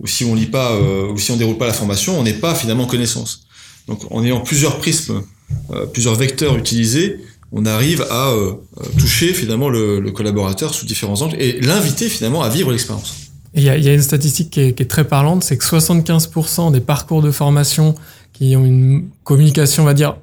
[0.00, 2.34] ou si on lit pas euh, ou si on déroule pas la formation, on n'est
[2.34, 3.46] pas finalement connaissance.
[3.88, 5.22] Donc en ayant plusieurs prismes,
[5.70, 7.18] euh, plusieurs vecteurs utilisés,
[7.52, 8.54] on arrive à euh,
[8.98, 13.14] toucher finalement le, le collaborateur sous différents angles et l'inviter finalement à vivre l'expérience.
[13.54, 16.72] Il y, y a, une statistique qui est, qui est très parlante, c'est que 75%
[16.72, 17.94] des parcours de formation
[18.32, 20.16] qui ont une communication, on va dire,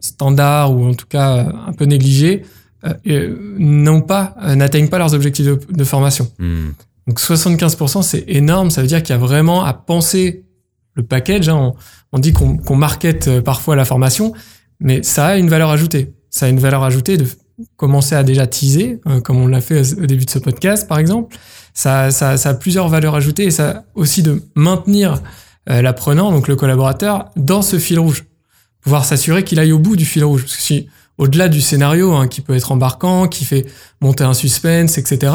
[0.00, 2.44] standard ou en tout cas un peu négligée,
[2.84, 6.30] euh, n'ont pas, euh, n'atteignent pas leurs objectifs de, de formation.
[6.38, 6.70] Hmm.
[7.08, 8.70] Donc 75%, c'est énorme.
[8.70, 10.44] Ça veut dire qu'il y a vraiment à penser
[10.94, 11.48] le package.
[11.48, 11.72] Hein.
[12.12, 14.32] On, dit qu'on qu market euh, parfois la formation,
[14.78, 16.14] mais ça a une valeur ajoutée.
[16.30, 17.26] Ça a une valeur ajoutée de
[17.76, 21.00] commencer à déjà teaser, euh, comme on l'a fait au début de ce podcast, par
[21.00, 21.36] exemple
[21.78, 25.22] ça a plusieurs valeurs ajoutées et ça aussi de maintenir
[25.70, 28.24] euh, l'apprenant, donc le collaborateur, dans ce fil rouge.
[28.80, 30.42] Pouvoir s'assurer qu'il aille au bout du fil rouge.
[30.42, 30.88] Parce que si,
[31.18, 33.66] au-delà du scénario, hein, qui peut être embarquant, qui fait
[34.00, 35.32] monter un suspense, etc.,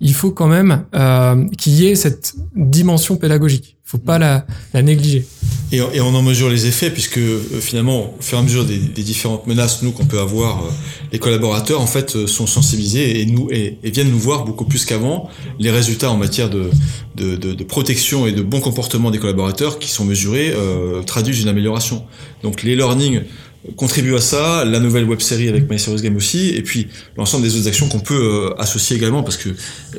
[0.00, 3.76] il faut quand même euh, qu'il y ait cette dimension pédagogique.
[3.86, 5.24] Il faut pas la, la négliger.
[5.70, 8.64] Et, et, on en mesure les effets, puisque euh, finalement, au fur et à mesure
[8.64, 10.68] des, des différentes menaces nous qu'on peut avoir, euh,
[11.12, 14.64] les collaborateurs en fait euh, sont sensibilisés et nous et, et viennent nous voir beaucoup
[14.64, 15.28] plus qu'avant.
[15.58, 16.70] Les résultats en matière de,
[17.14, 21.42] de, de, de, protection et de bon comportement des collaborateurs qui sont mesurés euh, traduisent
[21.42, 22.04] une amélioration.
[22.42, 23.22] Donc les learning
[23.76, 27.44] contribuent à ça, la nouvelle web série avec My Serious Game aussi, et puis l'ensemble
[27.44, 29.50] des autres actions qu'on peut euh, associer également parce que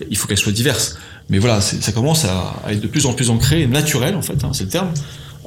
[0.09, 0.97] il faut qu'elles soient diverses.
[1.29, 4.41] Mais voilà, ça commence à, à, être de plus en plus ancré, naturel en fait,
[4.43, 4.91] hein, c'est le terme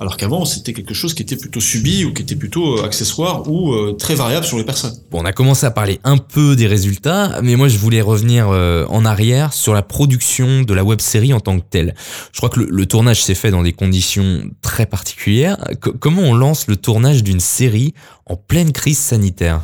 [0.00, 3.48] alors qu'avant c'était quelque chose qui était plutôt subi ou qui était plutôt euh, accessoire
[3.48, 4.94] ou euh, très variable sur les personnes.
[5.10, 8.48] Bon, on a commencé à parler un peu des résultats, mais moi je voulais revenir
[8.48, 11.94] euh, en arrière sur la production de la web série en tant que telle.
[12.32, 15.58] Je crois que le, le tournage s'est fait dans des conditions très particulières.
[15.70, 17.94] C comment on lance le tournage d'une série
[18.26, 19.60] en pleine crise sanitaire?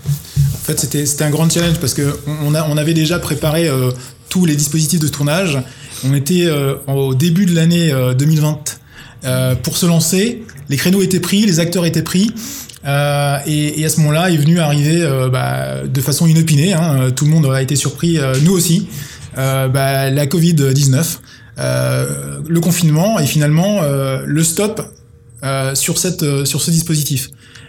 [0.54, 3.92] En fait, c'était un grand challenge parce que on, a, on avait déjà préparé euh,
[4.28, 5.58] tous les dispositifs de tournage.
[6.04, 8.75] On était euh, au début de l'année 2020
[9.24, 10.44] euh, pour se lancer.
[10.68, 12.30] Les créneaux étaient pris, les acteurs étaient pris.
[12.84, 16.74] Euh, et, à ce moment-là est venu arriver euh, bah, de façon inopinée.
[16.74, 18.88] Hein, tout le monde a été surpris, nous aussi.
[19.34, 21.18] Bah, la Covid-19,
[21.58, 24.80] le confinement et finalement le stop
[25.74, 27.28] sur cette sur ce dispositif.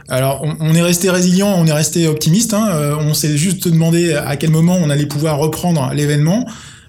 [0.09, 2.53] Alors, on, on, est resté résilient, on est resté optimiste.
[2.53, 6.45] Hein, on s'est juste demandé à quel moment on allait pouvoir reprendre l'événement.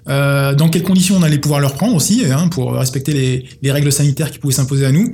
[0.07, 3.71] Euh, dans quelles conditions on allait pouvoir le reprendre aussi, hein, pour respecter les, les,
[3.71, 5.11] règles sanitaires qui pouvaient s'imposer à nous.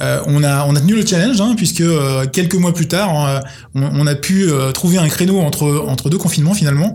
[0.00, 3.40] Euh, on, a, tenu le challenge, hein, puisque euh, quelques mois plus tard, hein,
[3.74, 6.92] on, a pu trouver un créneau entre, deux confinements finalement,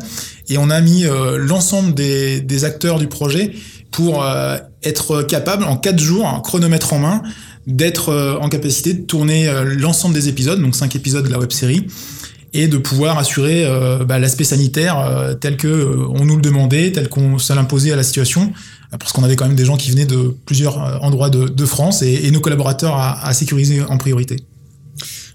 [0.50, 1.06] et on a mis
[1.38, 3.52] l'ensemble des, des, acteurs du projet
[3.91, 4.26] pour
[4.84, 7.21] être capable, en quatre jours, chronomètre en main,
[7.67, 11.88] d'être en capacité de tourner l'ensemble des épisodes, donc cinq épisodes de la web série,
[12.56, 16.41] et de pouvoir assurer euh, bah, l'aspect sanitaire euh, tel que euh, on nous le
[16.41, 18.54] demandait, tel qu'on ça l'imposait à la situation,
[18.91, 22.32] parce qu'on avait quand même des gens qui venaient de plusieurs endroits de, France et,
[22.32, 24.38] nos collaborateurs à, sécuriser en priorité.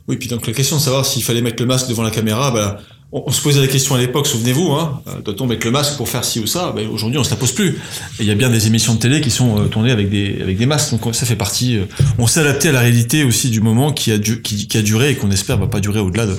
[0.09, 2.51] Oui, puis donc la question de savoir s'il fallait mettre le masque devant la caméra,
[2.53, 2.79] bah,
[3.13, 6.25] on, se posait la question à l'époque, souvenez-vous, hein, doit-on mettre le masque pour faire
[6.25, 6.73] ci ou ça?
[6.75, 7.77] Ben, Aujourd'hui, on se la pose plus.
[8.19, 10.67] Il y a bien des émissions de télé qui sont tournées avec des, avec des
[10.67, 11.81] masques, donc ça fait partie.
[12.19, 15.17] On s'est adapté à la réalité aussi du moment qui a, qui, a duré et
[15.17, 16.37] qu'on espère va pas durer au-delà de,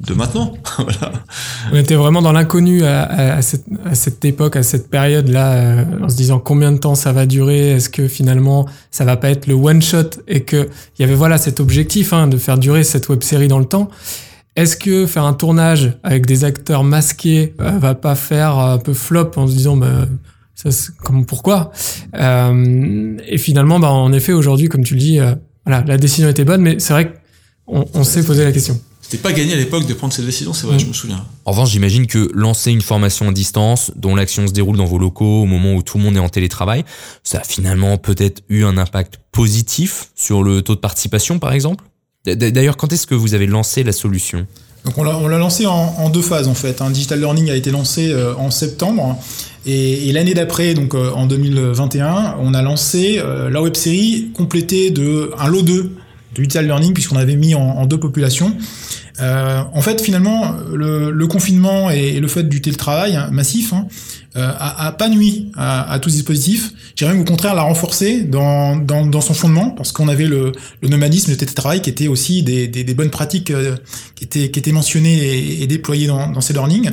[0.00, 0.54] de maintenant.
[0.78, 1.12] voilà.
[1.72, 6.08] On était vraiment dans l'inconnu à, à, cette, à, cette, époque, à cette période-là, en
[6.08, 9.46] se disant combien de temps ça va durer, est-ce que finalement ça va pas être
[9.46, 12.84] le one shot et que il y avait voilà cet objectif hein, de faire durer
[12.84, 13.90] cette web série dans le temps.
[14.56, 18.94] Est-ce que faire un tournage avec des acteurs masqués euh, va pas faire un peu
[18.94, 20.06] flop en se disant bah,
[20.54, 20.70] ça,
[21.04, 21.70] comme pourquoi?
[22.16, 25.34] Euh, Et finalement, bah, en effet, aujourd'hui, comme tu le dis, euh,
[25.64, 27.12] voilà, la décision était bonne, mais c'est vrai
[27.64, 28.78] qu'on on, s'est posé la question.
[29.10, 31.26] C'était pas gagné à l'époque de prendre cette décision, c'est vrai, je me souviens.
[31.44, 34.98] En revanche, j'imagine que lancer une formation à distance, dont l'action se déroule dans vos
[34.98, 36.84] locaux au moment où tout le monde est en télétravail,
[37.24, 41.82] ça a finalement peut-être eu un impact positif sur le taux de participation, par exemple?
[42.24, 44.46] D'ailleurs, quand est-ce que vous avez lancé la solution?
[44.84, 46.80] Donc on l'a lancé en, deux phases en fait.
[46.80, 49.18] Un Digital Learning a été lancé euh, en septembre
[49.66, 54.90] et, l'année d'après, donc euh, en 2021, on a lancé euh, la web série complétée
[54.90, 55.96] de un lot 2
[56.40, 58.56] du Digital Learning puisqu'on avait mis en, deux populations.
[59.18, 63.86] en fait, finalement, le, confinement et, le fait du télétravail hein, massif hein,
[64.36, 66.72] euh, a, pas nuit à, à, tout ce dispositif.
[66.94, 68.80] J'irais même au contraire l'a renforcé dans,
[69.20, 70.52] son fondement, parce qu'on avait le,
[70.84, 73.74] nomadisme, le télétravail, qui étaient aussi des, bonnes pratiques euh,
[74.14, 76.92] qui, étaient, mentionnées et, déployées dans ces learnings.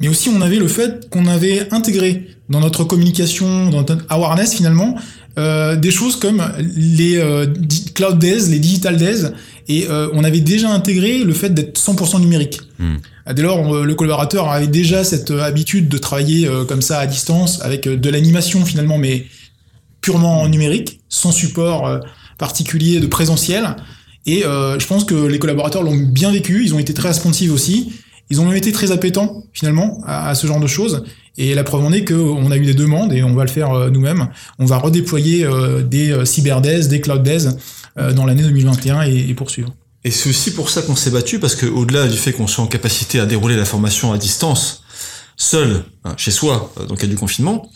[0.00, 4.52] Mais aussi, on avait le fait qu'on avait intégré dans notre communication, dans notre awareness
[4.54, 4.96] finalement,
[5.38, 6.42] euh, des choses comme
[6.76, 7.46] les euh,
[7.94, 9.28] cloud days, les digital days,
[9.66, 12.60] et euh, on avait déjà intégré le fait d'être 100% numérique.
[12.78, 12.96] Hmm.
[13.32, 17.84] Dès lors, le collaborateur avait déjà cette habitude de travailler comme ça à distance, avec
[17.84, 19.26] de l'animation finalement, mais
[20.00, 22.00] purement numérique, sans support
[22.36, 23.76] particulier de présentiel.
[24.26, 27.92] Et je pense que les collaborateurs l'ont bien vécu, ils ont été très responsifs aussi,
[28.28, 31.04] ils ont même été très appétants finalement à, à ce genre de choses.
[31.38, 33.72] Et la preuve en est qu'on a eu des demandes et on va le faire
[33.72, 34.28] euh, nous-mêmes.
[34.58, 37.48] On va redéployer euh, des euh, cyberdays, des cloud days
[37.96, 39.74] dans l'année 2021 et, poursuivre.
[40.02, 42.64] Et c'est aussi pour ça qu'on s'est battu, parce que au-delà du fait qu'on soit
[42.64, 44.82] en capacité à dérouler la formation à distance,
[45.36, 47.70] seul, hein, chez soi, dans le cas du confinement,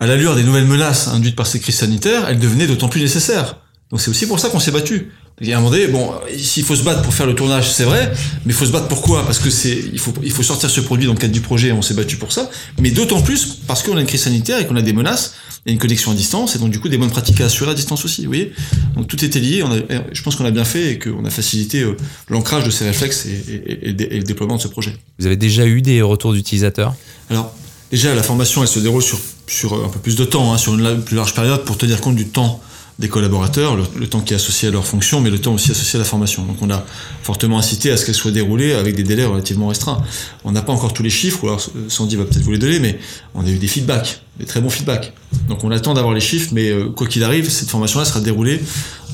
[0.00, 3.56] à l'allure des nouvelles menaces induites par ces crises sanitaires, elle devenait d'autant plus nécessaire.
[3.90, 5.12] Donc c'est aussi pour ça qu'on s'est battu.
[5.40, 7.72] Il y a un moment donné, bon, s'il faut se battre pour faire le tournage,
[7.72, 8.12] c'est vrai,
[8.44, 10.82] mais il faut se battre pourquoi Parce que c'est, il faut, il faut sortir ce
[10.82, 13.82] produit dans le cadre du projet, on s'est battu pour ça, mais d'autant plus parce
[13.82, 16.56] qu'on a une crise sanitaire et qu'on a des menaces, et une connexion à distance,
[16.56, 18.52] et donc du coup des bonnes pratiques à assurer à distance aussi, vous voyez?
[18.96, 19.78] Donc tout était lié, on a,
[20.12, 21.96] je pense qu'on a bien fait et qu'on a facilité euh,
[22.28, 24.94] l'ancrage de ces réflexes et, et, le déploiement de ce projet.
[25.18, 26.94] Vous avez déjà eu des retours d'utilisateurs?
[27.30, 27.54] Alors,
[27.90, 30.74] déjà, la formation, elle se déroule sur, sur un peu plus de temps, hein, sur
[30.74, 32.60] une plus large période, pour tenir compte du temps
[33.00, 35.96] des collaborateurs, le, temps qui est associé à leur fonction, mais le temps aussi associé
[35.96, 36.44] à la formation.
[36.44, 36.84] Donc on a
[37.22, 40.02] fortement incité à ce qu'elle soit déroulée avec des délais relativement restreints.
[40.44, 42.78] On n'a pas encore tous les chiffres, ou alors Sandy va peut-être vous les donner,
[42.78, 42.98] mais
[43.34, 45.14] on a eu des feedbacks, des très bons feedbacks.
[45.48, 48.60] Donc on attend d'avoir les chiffres, mais euh, quoi qu'il arrive, cette formation-là sera déroulée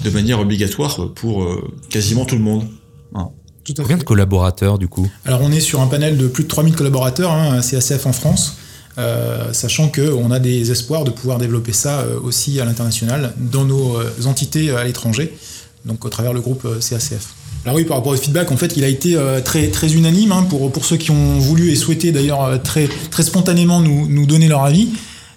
[0.02, 2.66] de manière obligatoire pour euh, quasiment tout le monde.
[3.14, 3.28] Hein.
[3.76, 5.08] Combien de collaborateurs du coup?
[5.24, 8.56] Alors on est sur un panel de plus de 3000 collaborateurs, hein, CACF en France.
[8.98, 13.66] Euh, sachant qu'on a des espoirs de pouvoir développer ça euh, aussi à l'international, dans
[13.66, 15.36] nos euh, entités à l'étranger,
[15.84, 17.34] donc au travers le groupe CACF.
[17.66, 20.46] Alors oui, par rapport au feedback, en fait, il a été très, très unanime hein,
[20.48, 24.46] pour, pour ceux qui ont voulu et souhaité d'ailleurs très, très spontanément nous, nous donner
[24.46, 24.90] leur avis.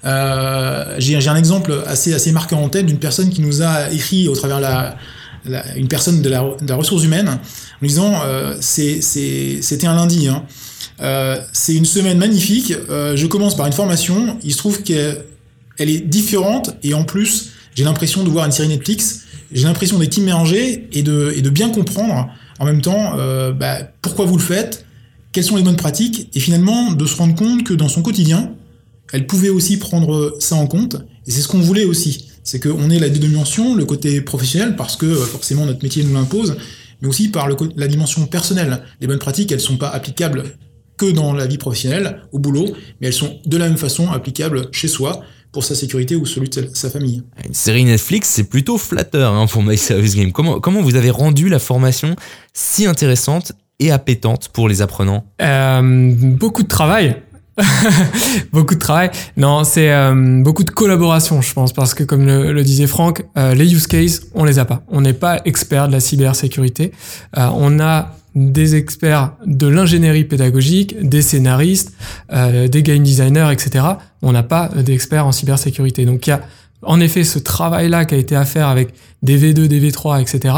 [0.04, 4.36] J'ai un exemple assez, assez marquant en tête d'une personne qui nous a écrit au
[4.36, 4.96] travers la,
[5.76, 7.40] une personne de la, ressource humaine
[7.82, 8.22] en disant
[8.60, 10.28] c'était un lundi.
[10.28, 10.44] Hein,
[11.02, 12.74] euh, c'est une semaine magnifique.
[12.90, 14.38] Euh, je commence par une formation.
[14.44, 15.26] Il se trouve qu'elle
[15.78, 19.22] est différente et en plus, j'ai l'impression de voir une série Netflix.
[19.52, 23.80] J'ai l'impression d'être immergé et de, et de bien comprendre en même temps euh, bah,
[24.02, 24.86] pourquoi vous le faites,
[25.32, 28.54] quelles sont les bonnes pratiques et finalement de se rendre compte que dans son quotidien,
[29.12, 32.28] elle pouvait aussi prendre ça en compte et c'est ce qu'on voulait aussi.
[32.44, 36.58] C'est qu'on ait la dimension, le côté professionnel parce que forcément notre métier nous l'impose,
[37.02, 38.82] mais aussi par la dimension personnelle.
[39.02, 40.44] Les bonnes pratiques, elles sont pas applicables
[41.00, 42.68] que dans la vie professionnelle, au boulot,
[43.02, 46.50] mais elles sont de la même façon applicables chez soi pour sa sécurité ou celui
[46.50, 47.24] de sa famille.
[47.48, 50.32] Une série Netflix, c'est plutôt flatteur hein, pour My Service Game.
[50.32, 52.16] Comment, comment vous avez rendu la formation
[52.54, 55.26] si intéressante et appétante pour les apprenants?
[55.42, 57.16] Euh, Beaucoup de travail.
[58.54, 59.10] beaucoup de travail.
[59.36, 63.54] Non, c'est euh, beaucoup de collaboration, je pense, parce que comme le, disait Franck, euh,
[63.54, 64.84] les use cases, on les a pas.
[64.88, 66.92] On n'est pas expert de la cybersécurité.
[67.36, 71.94] on a des experts de l'ingénierie pédagogique, des scénaristes,
[72.32, 73.86] euh, des game designers, etc.
[74.22, 76.06] On n'a pas d'experts en cybersécurité.
[76.06, 76.42] Donc il y a
[76.82, 80.56] en effet ce travail-là qui a été à faire avec des V2, des V3, etc.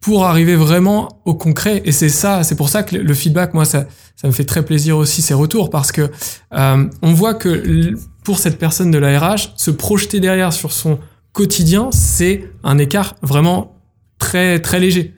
[0.00, 1.82] pour arriver vraiment au concret.
[1.84, 3.86] Et c'est ça, c'est pour ça que le feedback, moi, ça,
[4.22, 6.10] me fait très plaisir aussi ces retours parce que
[6.54, 10.98] euh, on voit que pour cette personne de la RH, se projeter derrière sur son
[11.32, 13.76] quotidien, c'est un écart vraiment
[14.18, 15.14] très très léger.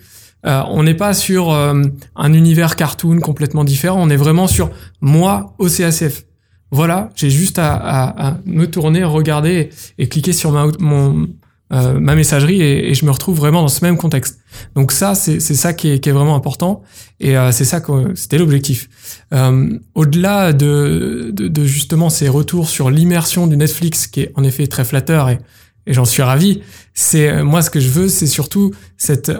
[0.46, 1.82] Euh, on n'est pas sur euh,
[2.16, 4.70] un univers cartoon complètement différent, on est vraiment sur
[5.00, 6.24] moi au CACF.
[6.72, 11.26] Voilà, j'ai juste à, à, à, me tourner, regarder et cliquer sur ma, mon,
[11.72, 14.40] euh, ma messagerie et, je me retrouve vraiment dans ce même contexte.
[14.74, 16.82] Donc ça, c'est ça qui est, qui est, vraiment important
[17.20, 18.88] et euh, c'est ça que c'était l'objectif.
[19.32, 24.42] Euh, Au-delà de, de, de, justement ces retours sur l'immersion du Netflix, qui est en
[24.42, 25.38] effet très flatteur et,
[25.86, 26.60] et j'en suis ravi,
[26.92, 29.30] c'est moi ce que je veux, c'est surtout cette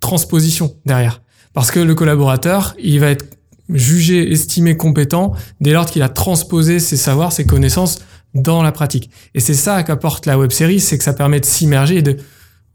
[0.00, 1.22] transposition derrière.
[1.52, 3.26] Parce que le collaborateur, il va être
[3.68, 8.00] jugé, estimé compétent dès lors qu'il a transposé ses savoirs, ses connaissances
[8.34, 9.10] dans la pratique.
[9.34, 12.16] Et c'est ça qu'apporte la web série, c'est que ça permet de s'immerger et de,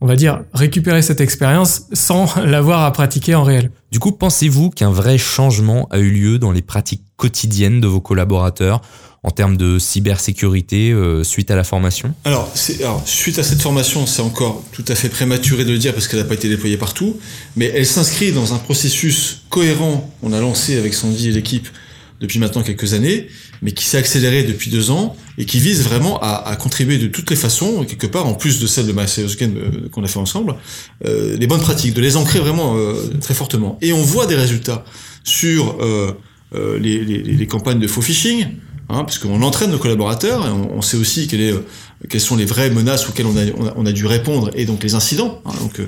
[0.00, 3.70] on va dire, récupérer cette expérience sans l'avoir à pratiquer en réel.
[3.90, 8.00] Du coup, pensez-vous qu'un vrai changement a eu lieu dans les pratiques quotidiennes de vos
[8.00, 8.82] collaborateurs?
[9.22, 14.06] En termes de cybersécurité euh, suite à la formation alors, alors, suite à cette formation,
[14.06, 16.76] c'est encore tout à fait prématuré de le dire parce qu'elle n'a pas été déployée
[16.76, 17.18] partout,
[17.56, 21.68] mais elle s'inscrit dans un processus cohérent qu'on a lancé avec Sandy et l'équipe
[22.20, 23.28] depuis maintenant quelques années,
[23.62, 27.06] mais qui s'est accéléré depuis deux ans et qui vise vraiment à, à, contribuer de
[27.06, 30.18] toutes les façons, quelque part, en plus de celle de Game euh, qu'on a fait
[30.18, 30.54] ensemble,
[31.04, 33.78] euh, les bonnes pratiques, de les ancrer vraiment euh, très fortement.
[33.82, 34.84] Et on voit des résultats
[35.24, 36.12] sur euh,
[36.54, 38.46] euh les, les, les, campagnes de faux phishing,
[38.88, 41.54] hein, parce entraîne nos collaborateurs, et on, sait aussi est,
[42.08, 45.40] quelles sont les vraies menaces auxquelles on a, dû répondre, et donc les incidents.
[45.44, 45.80] Hein, donc,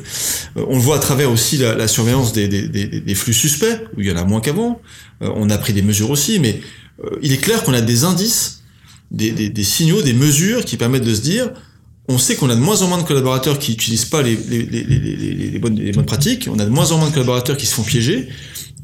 [0.57, 4.13] on le voit à travers aussi la, la surveillance des, flux suspects, où il y
[4.13, 4.81] en a moins qu'avant.
[5.21, 6.61] on a pris des mesures aussi, mais
[7.23, 8.59] il est clair qu'on a des indices
[9.11, 11.51] des, signaux, des mesures qui permettent de se dire,
[12.09, 14.37] on sait qu'on a de moins en moins de collaborateurs qui n'utilisent pas les,
[15.59, 17.83] bonnes, les bonnes pratiques, on a de moins en moins de collaborateurs qui se font
[17.83, 18.29] piéger,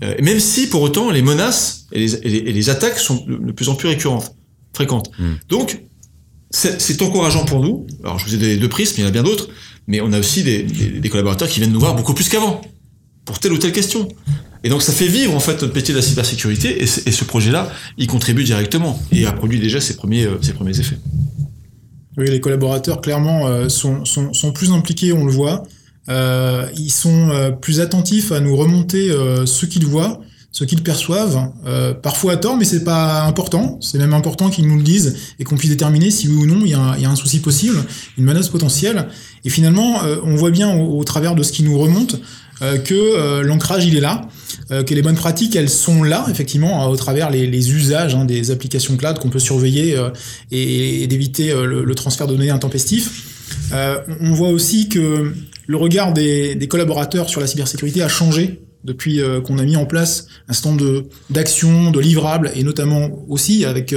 [0.03, 3.69] euh, même si pour autant les menaces et les, et les, attaques sont de, plus
[3.69, 4.35] en plus récurrentes,
[4.73, 5.11] fréquentes.
[5.19, 5.35] Hmm.
[5.49, 5.83] Donc,
[6.51, 7.87] c'est encourageant pour nous.
[8.05, 9.49] Alors, je vous ai donné deux prismes, il y en a bien d'autres,
[9.89, 12.61] mais on a aussi des, des collaborateurs qui viennent nous voir beaucoup plus qu'avant,
[13.25, 14.09] pour telle ou telle question.
[14.65, 17.71] Et donc ça fait vivre en fait notre métier de la cybersécurité et, ce projet-là,
[17.99, 20.97] il contribue directement et a produit déjà ses premiers, euh, ses premiers effets.
[22.17, 25.65] Oui, les collaborateurs clairement euh, sont, sont, sont, plus impliqués, on le voit.
[26.09, 30.21] Euh, ils sont euh, plus attentifs à nous remonter euh, ce qu'ils voient,
[30.53, 31.51] ce qu'ils perçoivent,
[32.01, 33.77] parfois à tort, mais c'est pas important.
[33.81, 36.61] C'est même important qu'ils nous le disent et qu'on puisse déterminer si oui ou non
[36.65, 37.83] il y, a, il y a un souci possible,
[38.19, 39.09] une menace potentielle.
[39.45, 42.21] Et finalement, on voit bien au, au, travers de ce qui nous remonte
[42.61, 44.29] que l'ancrage il est là.
[44.71, 48.25] Euh, que les bonnes pratiques, elles sont là, effectivement, au travers les, les usages hein,
[48.25, 50.09] des applications cloud qu'on peut surveiller euh,
[50.51, 53.61] et, d'éviter euh, le, transfert de données intempestif.
[53.73, 55.35] on voit aussi que
[55.67, 59.87] le regard des, des, collaborateurs sur la cybersécurité a changé depuis qu'on a mis en
[59.87, 63.95] place un certain nombre d'actions, de, livrables, et notamment aussi avec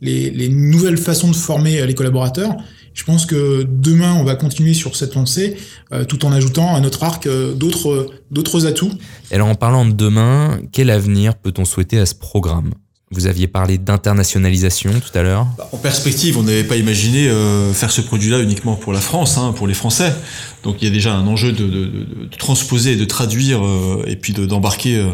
[0.00, 2.56] les, les nouvelles façons de former les collaborateurs.
[2.92, 5.56] Je pense que demain, on va continuer sur cette lancée,
[5.92, 8.92] euh, tout en ajoutant à notre arc euh, d'autres d'autres atouts.
[9.30, 12.72] Alors en parlant de demain, quel avenir peut-on souhaiter à ce programme?
[13.12, 15.46] Vous aviez parlé d'internationalisation tout à l'heure.
[15.58, 19.36] Bah, en perspective, on n'avait pas imaginé euh, faire ce produit-là uniquement pour la France,
[19.36, 20.14] hein, pour les Français.
[20.62, 24.14] Donc il y a déjà un enjeu de, de, de transposer, de traduire euh, et
[24.14, 25.10] puis d'embarquer euh,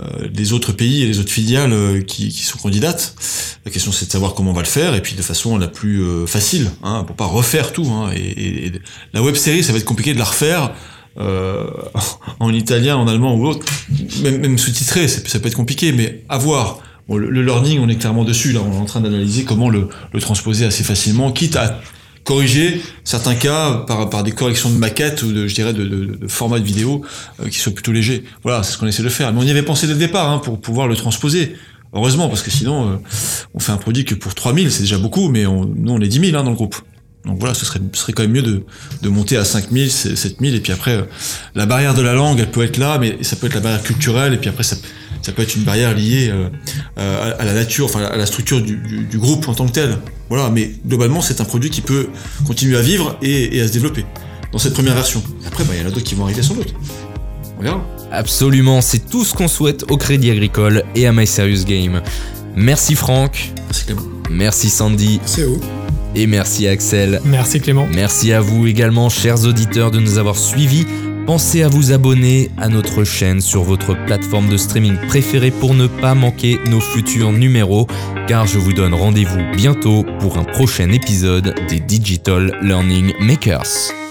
[0.00, 3.14] euh, les autres pays et les autres filiales euh, qui, qui, sont candidates.
[3.66, 5.68] La question c'est de savoir comment on va le faire et puis de façon la
[5.68, 7.86] plus facile, hein, pour pas refaire tout.
[7.86, 8.72] Hein, et, et,
[9.12, 10.72] la web série, ça va être compliqué de la refaire.
[11.18, 11.66] Euh,
[12.40, 13.64] en italien, en allemand ou autre,
[14.22, 16.38] même, même sous-titré, ça peut être compliqué, mais à
[17.08, 18.52] voir le, learning, on est clairement dessus.
[18.52, 19.88] Là, on est en train d'analyser comment le,
[20.20, 21.80] transposer assez facilement, quitte à
[22.24, 26.26] corriger certains cas par, par des corrections de maquettes ou de, je dirais, de, de,
[26.26, 27.02] format de vidéo
[27.40, 28.24] euh, qui soient plutôt légers.
[28.42, 29.32] Voilà, c'est ce qu'on essaie de faire.
[29.32, 31.54] Mais on y avait pensé dès le départ hein, pour pouvoir le transposer.
[31.92, 32.96] Heureusement, parce que sinon, euh,
[33.54, 36.08] on fait un produit que pour 3000, c'est déjà beaucoup, mais on, nous, on est
[36.08, 36.76] 10 000 hein, dans le groupe.
[37.24, 38.64] Donc voilà, ce serait, ce serait quand même mieux de,
[39.02, 41.02] de monter à 5000, 7000, et puis après, euh,
[41.54, 43.82] la barrière de la langue, elle peut être là, mais ça peut être la barrière
[43.82, 44.76] culturelle, et puis après, ça,
[45.26, 46.48] ça peut être une barrière liée euh,
[46.98, 49.98] euh, à, la nature, enfin à la structure du, du, groupe en tant que tel.
[50.28, 52.06] Voilà, mais globalement, c'est un produit qui peut
[52.46, 54.04] continuer à vivre et, et à se développer
[54.52, 55.20] dans cette première version.
[55.44, 56.72] Après, bah, il y en a d'autres qui vont arriver sans doute.
[57.58, 57.84] On verra.
[58.12, 62.00] Absolument, c'est tout ce qu'on souhaite au Crédit Agricole et à My Serious Game.
[62.54, 63.52] Merci Franck.
[63.66, 64.02] Merci Clément.
[64.30, 65.20] Merci Sandy.
[65.26, 65.60] C'est où
[66.14, 67.20] Et merci Axel.
[67.24, 67.88] Merci Clément.
[67.92, 70.86] Merci à vous également, chers auditeurs, de nous avoir suivis.
[71.26, 75.88] Pensez à vous abonner à notre chaîne sur votre plateforme de streaming préférée pour ne
[75.88, 77.88] pas manquer nos futurs numéros,
[78.28, 84.05] car je vous donne rendez-vous bientôt pour un prochain épisode des Digital Learning Makers.